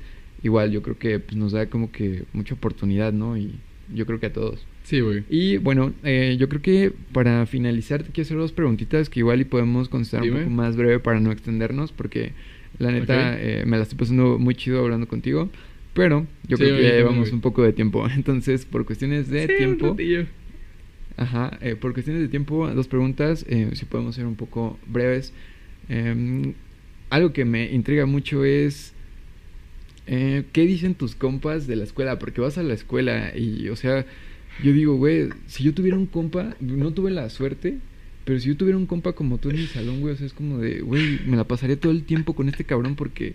[0.43, 3.37] Igual yo creo que pues, nos da como que mucha oportunidad, ¿no?
[3.37, 3.55] Y
[3.95, 4.67] yo creo que a todos.
[4.85, 5.25] Sí, güey.
[5.29, 9.41] Y bueno, eh, yo creo que para finalizar te quiero hacer dos preguntitas que igual
[9.41, 10.39] y podemos contestar Dime.
[10.39, 12.33] un poco más breve para no extendernos porque
[12.79, 15.51] la neta eh, me la estoy pasando muy chido hablando contigo.
[15.95, 18.07] Pero yo Sí, creo que ya llevamos un poco de tiempo.
[18.15, 19.97] Entonces, por cuestiones de Sí, tiempo...
[21.17, 25.33] Ajá, eh, por cuestiones de tiempo, dos preguntas, eh, si podemos ser un poco breves.
[25.89, 26.55] Em,
[27.11, 28.95] algo que me intriga mucho es,
[30.09, 32.19] eh, ¿qué dicen tus compas de la escuela?
[32.19, 34.07] Porque vas a la escuela y, o sea,
[34.63, 37.79] yo digo, güey, si yo tuviera un compa, no tuve la suerte,
[38.29, 40.35] pero si yo tuviera un compa como tú en mi salón, güey, o sea, es
[40.35, 43.35] como de, güey, me la pasaría todo el tiempo con este cabrón porque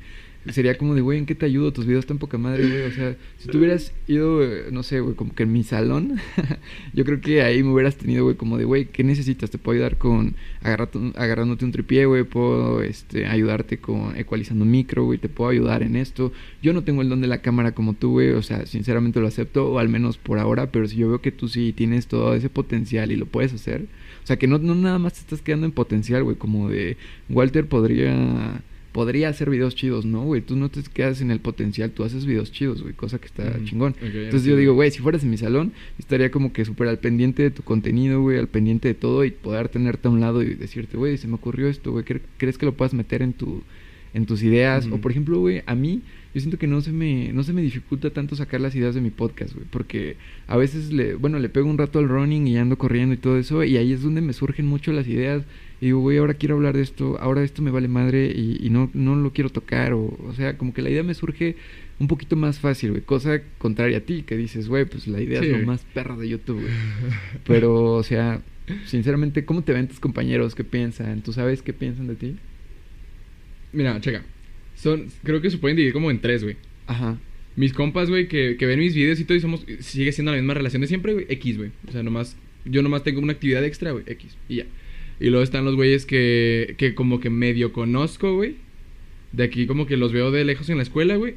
[0.51, 1.73] sería como de, güey, ¿en qué te ayudo?
[1.73, 2.83] Tus videos están poca madre, güey.
[2.83, 4.41] O sea, si tú hubieras ido,
[4.71, 6.19] no sé, güey, como que en mi salón,
[6.93, 9.49] yo creo que ahí me hubieras tenido, güey, como de, güey, ¿qué necesitas?
[9.49, 12.23] Te puedo ayudar con agarrándote un tripié, güey.
[12.23, 15.17] Puedo este, ayudarte con ecualizando micro, güey.
[15.17, 16.33] Te puedo ayudar en esto.
[16.61, 18.29] Yo no tengo el don de la cámara como tú, güey.
[18.29, 20.71] O sea, sinceramente lo acepto, o al menos por ahora.
[20.71, 23.87] Pero si yo veo que tú sí tienes todo ese potencial y lo puedes hacer.
[24.23, 26.35] O sea, que no, no nada más te estás quedando en potencial, güey.
[26.37, 26.97] Como de,
[27.29, 28.61] Walter podría
[28.93, 30.41] podría hacer videos chidos, ¿no, güey?
[30.43, 33.57] Tú no te quedas en el potencial, tú haces videos chidos, güey, cosa que está
[33.65, 33.95] chingón.
[34.25, 34.91] Entonces yo digo, güey.
[34.91, 38.37] si fueras en mi salón, estaría como que súper al pendiente de tu contenido, güey,
[38.37, 41.33] al pendiente de todo y poder tenerte a un lado y decirte, güey, se me
[41.35, 43.63] ocurrió esto, güey, ¿cre- ¿crees que lo puedas meter en tu
[44.13, 44.87] en tus ideas?
[44.91, 46.01] O por ejemplo, güey, a mí
[46.33, 49.01] yo siento que no se me no se me dificulta tanto sacar las ideas de
[49.01, 52.57] mi podcast, güey, porque a veces le bueno, le pego un rato al running y
[52.57, 55.43] ando corriendo y todo eso y ahí es donde me surgen mucho las ideas
[55.83, 58.69] y digo, güey, ahora quiero hablar de esto, ahora esto me vale madre y, y
[58.69, 59.91] no, no lo quiero tocar.
[59.91, 61.57] O, o sea, como que la idea me surge
[61.99, 63.01] un poquito más fácil, güey.
[63.01, 66.15] Cosa contraria a ti, que dices, güey, pues la idea Sí, es lo más perra
[66.15, 66.73] de YouTube, güey.
[67.45, 68.41] Pero, o sea,
[68.85, 70.55] sinceramente, ¿cómo te ven tus compañeros?
[70.55, 71.21] ¿Qué piensan?
[71.21, 72.37] ¿Tú sabes qué piensan de ti?
[73.73, 74.23] Mira, checa.
[74.75, 76.55] Son, creo que se pueden dividir como en tres, güey.
[76.87, 77.19] Ajá.
[77.55, 79.65] Mis compas, güey, que, que ven mis videos y todo y somos...
[79.79, 81.25] Sigue siendo la misma relación de siempre, güey.
[81.29, 81.71] X, güey.
[81.87, 82.37] O sea, nomás...
[82.65, 84.03] Yo nomás tengo una actividad extra, güey.
[84.07, 84.37] X.
[84.47, 84.65] Y ya.
[85.19, 88.55] Y luego están los güeyes que, que como que medio conozco, güey.
[89.31, 91.35] De aquí como que los veo de lejos en la escuela, güey.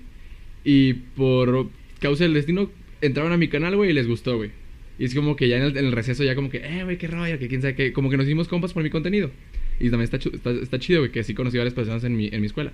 [0.64, 1.70] Y por
[2.01, 2.70] causa del destino
[3.01, 4.51] entraron a mi canal, güey, y les gustó, güey.
[4.99, 6.97] Y es como que ya en el, en el receso ya como que, eh, güey,
[6.97, 7.93] qué rollo, que quién sabe qué.
[7.93, 9.30] Como que nos hicimos compas por mi contenido.
[9.78, 10.18] Y también está,
[10.50, 12.72] está, chido, güey, que sí conocí varias personas en mi, en mi escuela.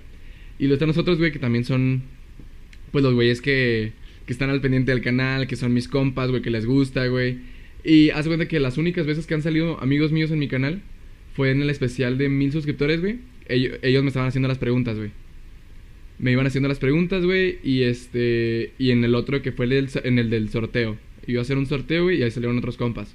[0.59, 2.03] Y luego están nosotros, güey, que también son,
[2.91, 3.91] pues los güeyes que,
[4.25, 7.39] que están al pendiente del canal, que son mis compas, güey, que les gusta, güey.
[7.83, 10.81] Y haz cuenta que las únicas veces que han salido amigos míos en mi canal
[11.35, 13.17] fue en el especial de mil suscriptores, güey.
[13.47, 15.11] Ellos, me estaban haciendo las preguntas, güey.
[16.17, 17.57] Me iban haciendo las preguntas, güey.
[17.63, 18.71] Y este.
[18.77, 20.97] Y en el otro que fue el en el del sorteo.
[21.27, 23.13] Iba a hacer un sorteo, güey, y ahí salieron otros compas.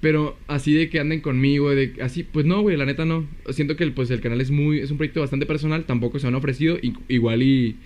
[0.00, 3.26] Pero así de que anden conmigo, de así, pues no, güey, la neta no.
[3.50, 6.26] Siento que el, pues el canal es muy, es un proyecto bastante personal, tampoco se
[6.26, 7.76] han ofrecido, y, igual y,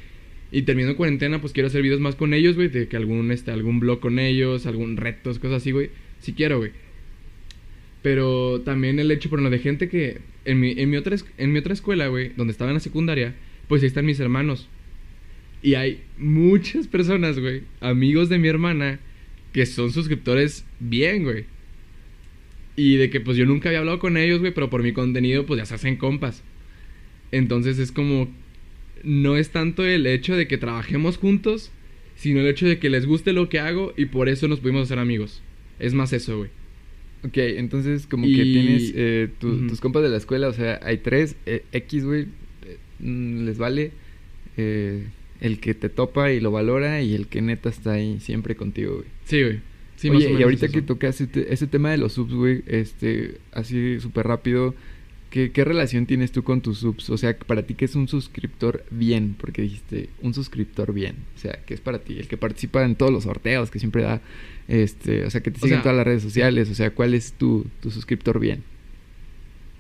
[0.51, 3.53] y terminando cuarentena, pues quiero hacer videos más con ellos, güey, de que algún, este,
[3.53, 5.91] algún blog con ellos, algún retos, cosas así, güey.
[6.19, 6.73] Si quiero, güey.
[8.03, 11.53] Pero también el hecho, por lo de gente que en mi, en mi, otra, en
[11.53, 13.35] mi otra escuela, güey, donde estaba en la secundaria,
[13.69, 14.69] pues ahí están mis hermanos.
[15.63, 18.99] Y hay muchas personas, güey, amigos de mi hermana,
[19.53, 21.45] que son suscriptores bien, güey.
[22.81, 25.45] Y de que pues yo nunca había hablado con ellos, güey, pero por mi contenido
[25.45, 26.43] pues ya se hacen compas.
[27.33, 28.29] Entonces es como,
[29.05, 31.71] no es tanto el hecho de que trabajemos juntos,
[32.17, 34.85] sino el hecho de que les guste lo que hago y por eso nos pudimos
[34.85, 35.43] hacer amigos.
[35.79, 36.51] Es más eso, güey.
[37.23, 41.37] Ok, entonces como que tienes eh, tus compas de la escuela, o sea, hay tres,
[41.45, 42.27] eh, X, güey,
[42.67, 42.79] eh,
[43.45, 43.93] les vale
[44.57, 48.95] el que te topa y lo valora y el que neta está ahí siempre contigo,
[48.95, 49.07] güey.
[49.25, 49.61] Sí, güey.
[50.09, 54.27] Oye, y ahorita que tocas este, ese tema de los subs, güey, este, así súper
[54.27, 54.75] rápido,
[55.29, 57.11] ¿qué, ¿qué, relación tienes tú con tus subs?
[57.11, 59.35] O sea, para ti, ¿qué es un suscriptor bien?
[59.39, 61.17] Porque dijiste, un suscriptor bien.
[61.37, 62.19] O sea, ¿qué es para ti?
[62.19, 64.23] El que participa en todos los sorteos, que siempre da,
[64.69, 66.71] este, o sea, que te sigue en todas las redes sociales.
[66.71, 68.63] O sea, ¿cuál es tu, tu suscriptor bien?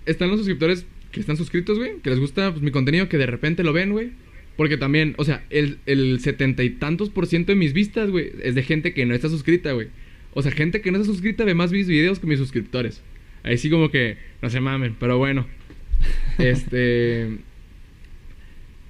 [0.06, 3.26] Están los suscriptores que están suscritos, güey, que les gusta pues, mi contenido, que de
[3.26, 4.10] repente lo ven, güey.
[4.56, 8.30] Porque también, o sea, el, el setenta y tantos por ciento de mis vistas, güey,
[8.42, 9.88] es de gente que no está suscrita, güey.
[10.32, 13.02] O sea, gente que no está suscrita ve más mis videos que mis suscriptores.
[13.42, 15.46] Ahí sí como que no se mamen, pero bueno.
[16.38, 17.38] este...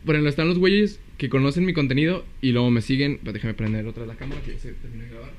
[0.06, 3.18] Ejemplo, están los güeyes que conocen mi contenido y luego me siguen...
[3.20, 5.30] Pero déjame prender otra la cámara que se terminó de grabar.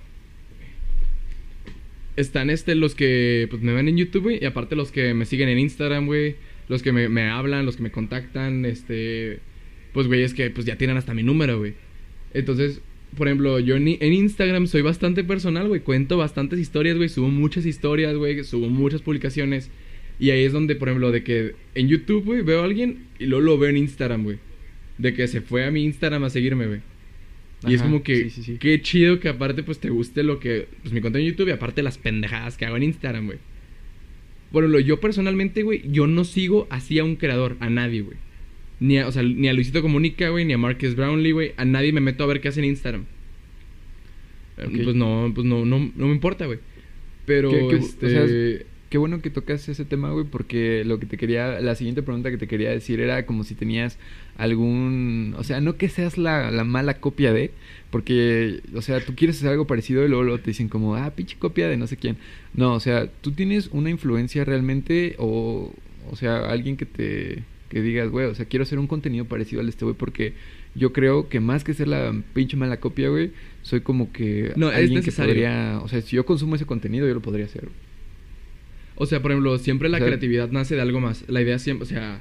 [2.16, 4.40] Están este, los que pues, me ven en YouTube, güey.
[4.42, 6.36] Y aparte los que me siguen en Instagram, güey.
[6.68, 9.40] Los que me, me hablan, los que me contactan, este...
[9.94, 11.74] Pues güeyes que pues ya tienen hasta mi número, güey.
[12.34, 12.82] Entonces,
[13.18, 15.82] por ejemplo, yo en, Instagram soy bastante personal, güey.
[15.82, 17.10] Cuento bastantes historias, güey.
[17.10, 18.44] Subo muchas historias, güey.
[18.44, 19.70] Subo muchas publicaciones.
[20.20, 23.26] Y ahí es donde, por ejemplo, de que en YouTube, güey, veo a alguien y
[23.26, 24.38] luego lo veo en Instagram, güey.
[24.98, 26.80] De que se fue a mi Instagram a seguirme, güey.
[27.68, 31.02] Y es como que, qué chido que aparte, pues, te guste lo que, pues, mi
[31.02, 33.38] contenido en YouTube y aparte las pendejadas que hago en Instagram, güey.
[34.54, 38.18] Ejemplo, yo personalmente, güey, yo no sigo así a un creador, a nadie, güey.
[38.82, 41.52] Ni a, o sea, ni a Luisito Comunica, güey, ni a Marcus Brownlee, güey.
[41.56, 43.06] A nadie me meto a ver qué hace en Instagram.
[44.56, 46.58] Pues no, pues no, no, no me importa, güey.
[47.28, 48.66] Pero, este...
[48.90, 51.62] qué bueno que tocas ese tema, güey, porque lo que te quería...
[51.62, 54.00] La siguiente pregunta que te quería decir era como si tenías
[54.36, 55.36] algún...
[55.38, 57.52] O sea, no que seas la, la mala copia de...
[57.92, 61.14] Porque, o sea, tú quieres hacer algo parecido y luego, luego te dicen como, ah,
[61.16, 62.18] pinche copia de no sé quién.
[62.56, 65.72] No, o sea, tú tienes una influencia realmente o...
[66.10, 69.62] O sea, alguien que te que digas, güey, o sea, quiero hacer un contenido parecido
[69.62, 70.34] al este güey porque
[70.76, 74.68] yo creo que más que ser la pinche mala copia, güey, soy como que no,
[74.68, 75.34] alguien es necesario.
[75.34, 77.70] que podría, o sea, si yo consumo ese contenido, yo lo podría hacer.
[78.96, 81.24] O sea, por ejemplo, siempre la creatividad nace de algo más.
[81.30, 82.20] La idea siempre, o sea,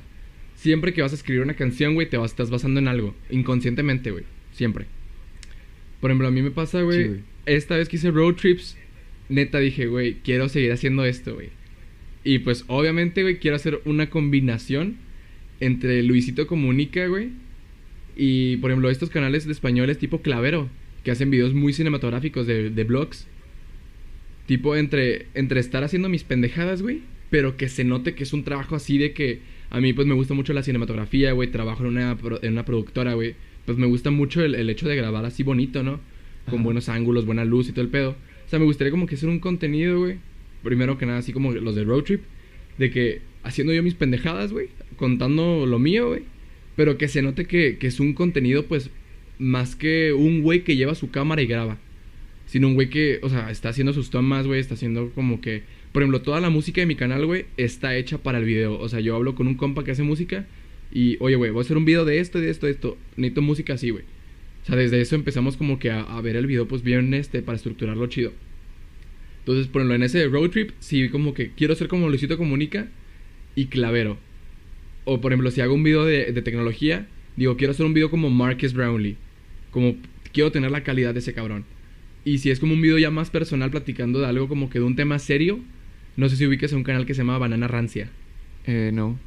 [0.54, 4.12] siempre que vas a escribir una canción, güey, te vas, estás basando en algo, inconscientemente,
[4.12, 4.22] güey,
[4.52, 4.86] siempre.
[6.00, 8.76] Por ejemplo, a mí me pasa, güey, esta vez que hice road trips,
[9.28, 11.48] neta dije, güey, quiero seguir haciendo esto, güey.
[12.22, 15.09] Y pues obviamente, güey, quiero hacer una combinación
[15.60, 17.30] entre Luisito Comunica, güey,
[18.16, 20.68] y por ejemplo estos canales de españoles tipo Clavero,
[21.04, 23.26] que hacen videos muy cinematográficos de, de blogs.
[24.46, 28.42] Tipo entre, entre estar haciendo mis pendejadas, güey, pero que se note que es un
[28.42, 29.40] trabajo así de que
[29.70, 33.14] a mí pues me gusta mucho la cinematografía, güey, trabajo en una, en una productora,
[33.14, 33.36] güey.
[33.64, 36.00] Pues me gusta mucho el, hecho de grabar así bonito, ¿no?
[36.48, 38.10] Con buenos ángulos, buena luz y todo el pedo.
[38.46, 40.16] O sea, me gustaría como que hacer un contenido, güey.
[40.64, 42.22] Primero que nada, así como los de Road Trip.
[42.78, 44.68] De que haciendo yo mis pendejadas, güey
[45.00, 46.22] contando lo mío, güey.
[46.76, 48.90] Pero que se note que, que, es un contenido, pues,
[49.38, 51.78] más que un güey que lleva su cámara y graba.
[52.46, 55.62] Sino un güey que, o sea, está haciendo sus tomas, güey, está haciendo como que...
[55.92, 58.78] Por ejemplo, toda la música de mi canal, güey, está hecha para el video.
[58.78, 60.46] O sea, yo hablo con un compa que hace música
[60.92, 62.98] y, oye, güey, voy a hacer un video de esto, de esto, de esto.
[63.16, 64.04] Necesito música así, güey.
[64.62, 67.56] O sea, desde eso empezamos como que a, ver el video, pues, bien, este, para
[67.56, 68.32] estructurarlo chido.
[69.40, 72.88] Entonces, por ejemplo, en ese road trip, sí, como que quiero ser como Luisito Comunica
[73.54, 74.18] y Clavero.
[75.04, 78.30] O por ejemplo, si hago un video de, tecnología, digo, quiero hacer un video como
[78.30, 79.16] Marcus Brownlee.
[79.70, 79.96] Como
[80.32, 81.64] quiero tener la calidad de ese cabrón.
[82.24, 84.84] Y si es como un video ya más personal platicando de algo como que de
[84.84, 85.58] un tema serio,
[86.16, 88.10] no sé si ubiques a un canal que se llama Banana Rancia.
[88.66, 89.18] Eh, no.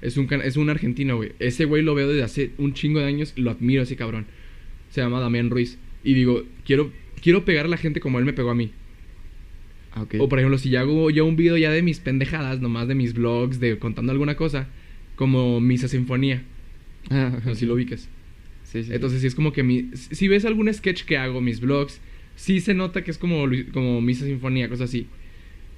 [0.00, 1.32] Es un, es un argentino, güey.
[1.38, 4.26] Ese güey lo veo desde hace un chingo de años lo admiro ese cabrón.
[4.90, 5.78] Se llama Damián Ruiz.
[6.02, 6.92] Y digo, quiero,
[7.22, 8.70] quiero pegar a la gente como él me pegó a mí.
[10.18, 12.94] O por ejemplo, si yo hago yo un video ya de mis pendejadas, nomás de
[12.94, 14.66] mis vlogs, de contando alguna cosa,
[15.16, 16.42] como Misa Sinfonía.
[17.10, 18.08] Ah, No si lo ubicas.
[18.64, 18.92] Sí, sí.
[18.92, 22.00] Entonces sí es como que mi, si ves algún sketch que hago, mis vlogs,
[22.34, 25.06] sí se nota que es como, como Misa Sinfonía, cosas así.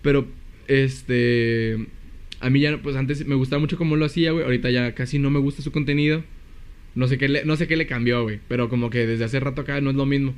[0.02, 0.26] Pero,
[0.68, 1.86] este,
[2.40, 4.44] a mí ya, pues antes me gustaba mucho cómo lo hacía, güey.
[4.44, 6.24] Ahorita ya casi no me gusta su contenido.
[6.94, 8.40] No sé qué le, no sé qué le cambió, güey.
[8.48, 10.34] Pero como que desde hace rato acá no es lo mismo.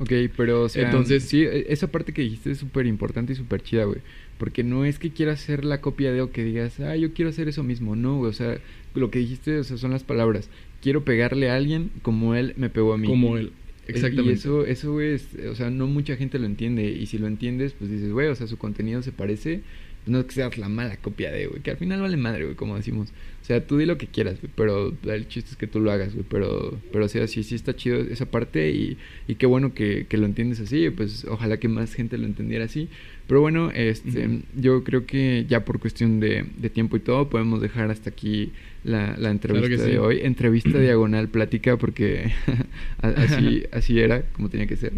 [0.00, 3.36] Ok, pero o sea, Entonces- sí, e- esa parte que dijiste es súper importante y
[3.36, 3.98] súper chida, güey.
[4.38, 7.28] Porque no es que quieras hacer la copia de o que digas, ah, yo quiero
[7.30, 7.94] hacer eso mismo.
[7.94, 8.58] No, güey, o sea,
[8.94, 10.50] lo que dijiste o sea, son las palabras.
[10.82, 13.06] Quiero pegarle a alguien como él me pegó a mí.
[13.06, 13.52] Como él.
[13.86, 14.30] Exactamente.
[14.32, 16.84] Y eso, eso, güey, es- o sea, no mucha gente lo entiende.
[16.90, 19.60] Y si lo entiendes, pues dices, güey, o sea, su contenido se parece.
[20.06, 22.56] No es que seas la mala copia de, güey, que al final vale madre, güey,
[22.56, 23.10] como decimos.
[23.42, 25.90] O sea, tú di lo que quieras, güey, pero el chiste es que tú lo
[25.90, 26.24] hagas, güey.
[26.28, 28.96] Pero, pero o sea, sí, sí está chido esa parte y,
[29.28, 30.88] y qué bueno que, que lo entiendes así.
[30.90, 32.88] Pues ojalá que más gente lo entendiera así.
[33.26, 37.62] Pero bueno, este, yo creo que ya por cuestión de, de tiempo y todo, podemos
[37.62, 38.52] dejar hasta aquí
[38.82, 39.92] la, la entrevista sí.
[39.92, 40.20] de hoy.
[40.22, 42.32] Entrevista diagonal plática, porque
[43.00, 44.92] así, así era, como tenía que ser.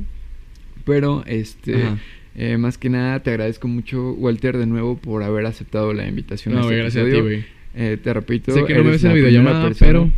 [0.85, 1.99] Pero, este, Ajá.
[2.37, 6.55] Eh, más que nada, te agradezco mucho, Walter, de nuevo, por haber aceptado la invitación
[6.55, 7.25] No, a este gracias a ti, episodio.
[7.25, 7.45] güey.
[7.75, 10.11] Eh, te repito, Sé que no me ves en la videollamada, pero-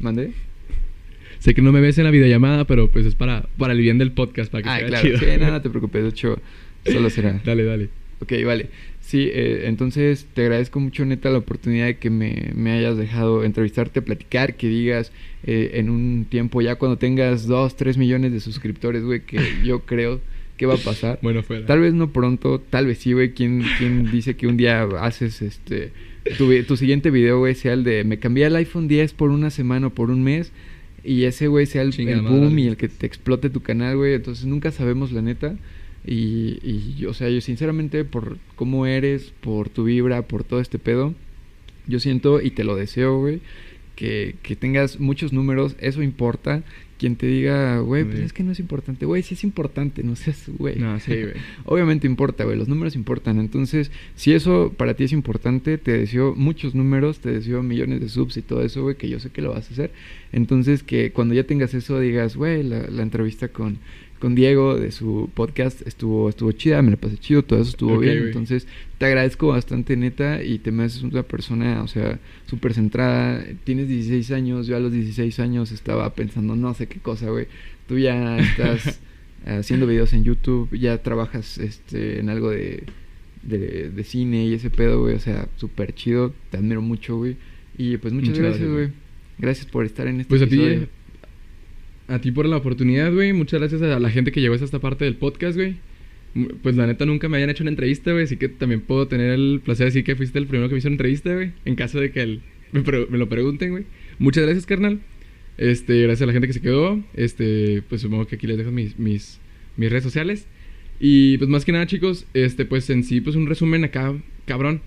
[0.00, 0.32] ¿Mande?
[1.38, 3.98] Sé que no me ves en la videollamada, pero pues es para, para el bien
[3.98, 5.06] del podcast, para que Ah, sea claro.
[5.06, 5.18] chido.
[5.18, 6.38] Sí, no, no te preocupes, de hecho,
[6.84, 7.40] solo será.
[7.44, 7.88] dale, dale.
[8.20, 8.68] Ok, vale.
[9.00, 13.44] Sí, eh, entonces te agradezco mucho, neta, la oportunidad de que me, me hayas dejado
[13.44, 15.12] entrevistarte, platicar, que digas
[15.44, 19.80] eh, en un tiempo, ya cuando tengas 2, 3 millones de suscriptores, güey, que yo
[19.80, 20.20] creo
[20.56, 21.18] que va a pasar.
[21.22, 21.66] Bueno, fuera.
[21.66, 23.32] Tal vez no pronto, tal vez sí, güey.
[23.32, 25.92] ¿Quién, quién dice que un día haces este.
[26.38, 29.50] Tu, tu siguiente video, güey, sea el de me cambié el iPhone 10 por una
[29.50, 30.52] semana o por un mes.
[31.04, 32.36] Y ese, güey, sea el, el madre.
[32.36, 34.14] boom y el que te explote tu canal, güey.
[34.14, 35.56] Entonces nunca sabemos, la neta.
[36.04, 40.78] Y, y, o sea, yo sinceramente, por cómo eres, por tu vibra, por todo este
[40.78, 41.14] pedo,
[41.86, 43.40] yo siento y te lo deseo, güey,
[43.96, 45.76] que, que tengas muchos números.
[45.80, 46.62] Eso importa.
[46.98, 49.04] Quien te diga, güey, pues es que no es importante.
[49.04, 50.76] Güey, sí es importante, no seas, güey.
[50.76, 51.34] No, sí, güey.
[51.64, 53.38] Obviamente importa, güey, los números importan.
[53.38, 58.08] Entonces, si eso para ti es importante, te deseo muchos números, te deseo millones de
[58.08, 59.90] subs y todo eso, güey, que yo sé que lo vas a hacer.
[60.32, 63.78] Entonces, que cuando ya tengas eso, digas, güey, la, la entrevista con,
[64.18, 67.98] con Diego de su podcast estuvo, estuvo chida, me la pasé chido, todo eso estuvo
[67.98, 68.18] bien.
[68.18, 68.66] Entonces,
[68.98, 73.44] te agradezco bastante, neta, y te me haces una persona, o sea, súper centrada.
[73.64, 77.46] Tienes 16 años, yo a los 16 años estaba pensando no sé qué cosa, güey.
[77.88, 79.00] Tú ya estás
[79.46, 82.84] haciendo videos en YouTube, ya trabajas este, en algo de,
[83.42, 85.14] de, de cine y ese pedo, güey.
[85.14, 87.36] O sea, súper chido, te admiro mucho, güey.
[87.78, 88.88] Y pues muchas, Muchas gracias, güey.
[89.38, 90.88] Gracias por estar en este Pues a ti, episodio.
[92.08, 93.32] A ti por la oportunidad, güey.
[93.32, 95.76] Muchas gracias a la gente que llegó hasta esta parte del podcast, güey.
[96.62, 98.24] Pues la neta nunca me habían hecho una entrevista, güey.
[98.24, 100.78] Así que también puedo tener el placer de decir que fuiste el primero que me
[100.78, 101.52] hizo una entrevista, güey.
[101.64, 102.40] En caso de que
[102.72, 103.84] me lo pregunten, güey.
[104.18, 105.00] Muchas gracias, carnal.
[105.58, 107.02] Este, gracias a la gente que se quedó.
[107.14, 109.40] Este, pues supongo que aquí les dejo mis, mis,
[109.76, 110.46] mis redes sociales.
[111.00, 114.14] Y pues más que nada, chicos, este, pues en sí, pues un resumen acá,
[114.46, 114.80] cabrón.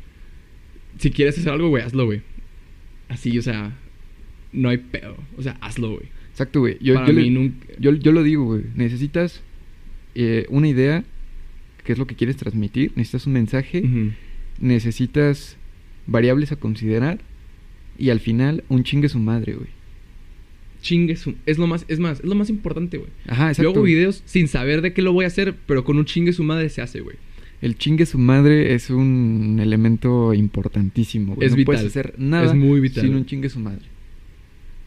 [0.97, 2.22] Si quieres hacer algo, güey, hazlo, güey.
[3.07, 3.78] Así, o sea,
[4.51, 5.17] no hay pedo.
[5.38, 6.18] O sea, hazlo, güey.
[6.40, 6.78] Exacto, güey.
[6.80, 8.64] Yo, yo, le- nunca- yo, yo lo digo, güey.
[8.76, 9.42] Necesitas
[10.16, 11.04] eh, una idea,
[11.84, 12.94] que es lo que quieres transmitir.
[12.96, 13.84] Necesitas un mensaje.
[14.60, 15.58] Necesitas
[16.08, 17.20] variables a considerar.
[17.98, 19.68] Y al final, un chingue su madre, güey.
[20.82, 23.10] Chingue su- Es lo más, es más, es lo más importante, güey.
[23.28, 23.70] Ajá, Yo exacto.
[23.72, 26.44] hago videos sin saber de qué lo voy a hacer, pero con un chingue su
[26.44, 27.18] madre se hace, güey.
[27.62, 31.46] El chingue su madre es un elemento importantísimo, güey.
[31.46, 31.66] Es no vital.
[31.76, 33.82] puedes hacer nada Es muy vital, sin un chingue su madre.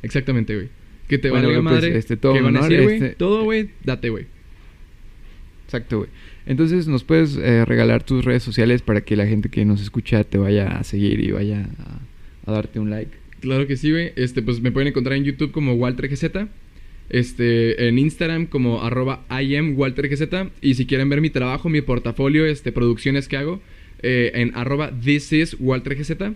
[0.03, 0.69] Exactamente, güey.
[1.13, 1.99] Que te Bueno, valga güey, pues, madre.
[1.99, 2.95] este, todo que van a decir, güey.
[2.97, 4.25] este- Todo, güey, date, güey.
[5.67, 6.09] Exacto, güey.
[6.47, 10.25] Entonces, ¿nos puedes eh, regalar tus redes sociales para que la gente que nos escucha
[10.25, 11.69] te vaya a seguir y vaya
[12.47, 13.11] a, a darte un like?
[13.41, 14.13] Claro que sí, güey.
[14.17, 16.49] Este, pues me pueden encontrar en YouTube como WalterGZ.
[17.11, 20.51] Este, en Instagram como arroba IamWalterGZ.
[20.63, 23.61] Y si quieren ver mi trabajo, mi portafolio, este, producciones que hago,
[24.03, 26.33] eh, en arroba This is WalterGZ.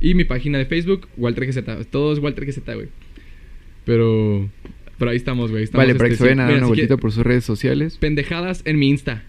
[0.00, 1.88] Y mi página de Facebook, WalterGZ.
[1.90, 2.88] Todo es WalterGZ, güey.
[3.86, 4.46] Pero,
[4.98, 5.62] pero ahí estamos, güey.
[5.64, 7.96] Estamos, vale, para que este, se vayan a dar una vueltita por sus redes sociales.
[7.96, 9.22] Pendejadas en mi Insta.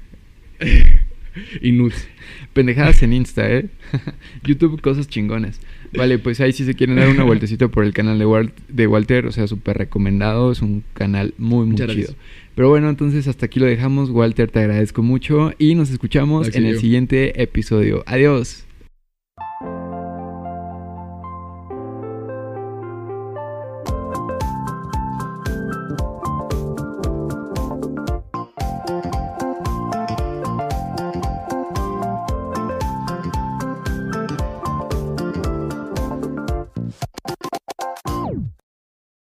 [1.62, 2.10] y nudes.
[2.54, 3.68] Pendejadas en Insta, ¿eh?
[4.44, 5.62] YouTube, cosas chingonas.
[5.96, 8.88] Vale, pues ahí si se quieren dar una vueltecita por el canal de, Wal- de
[8.88, 10.52] Walter, o sea, súper recomendado.
[10.52, 12.08] Es un canal muy, muy Muchas chido.
[12.08, 12.18] gracias.
[12.56, 14.10] Pero bueno, entonces hasta aquí lo dejamos.
[14.10, 18.04] Walter, te agradezco mucho y nos escuchamos en el siguiente episodio.
[18.08, 18.64] Adiós.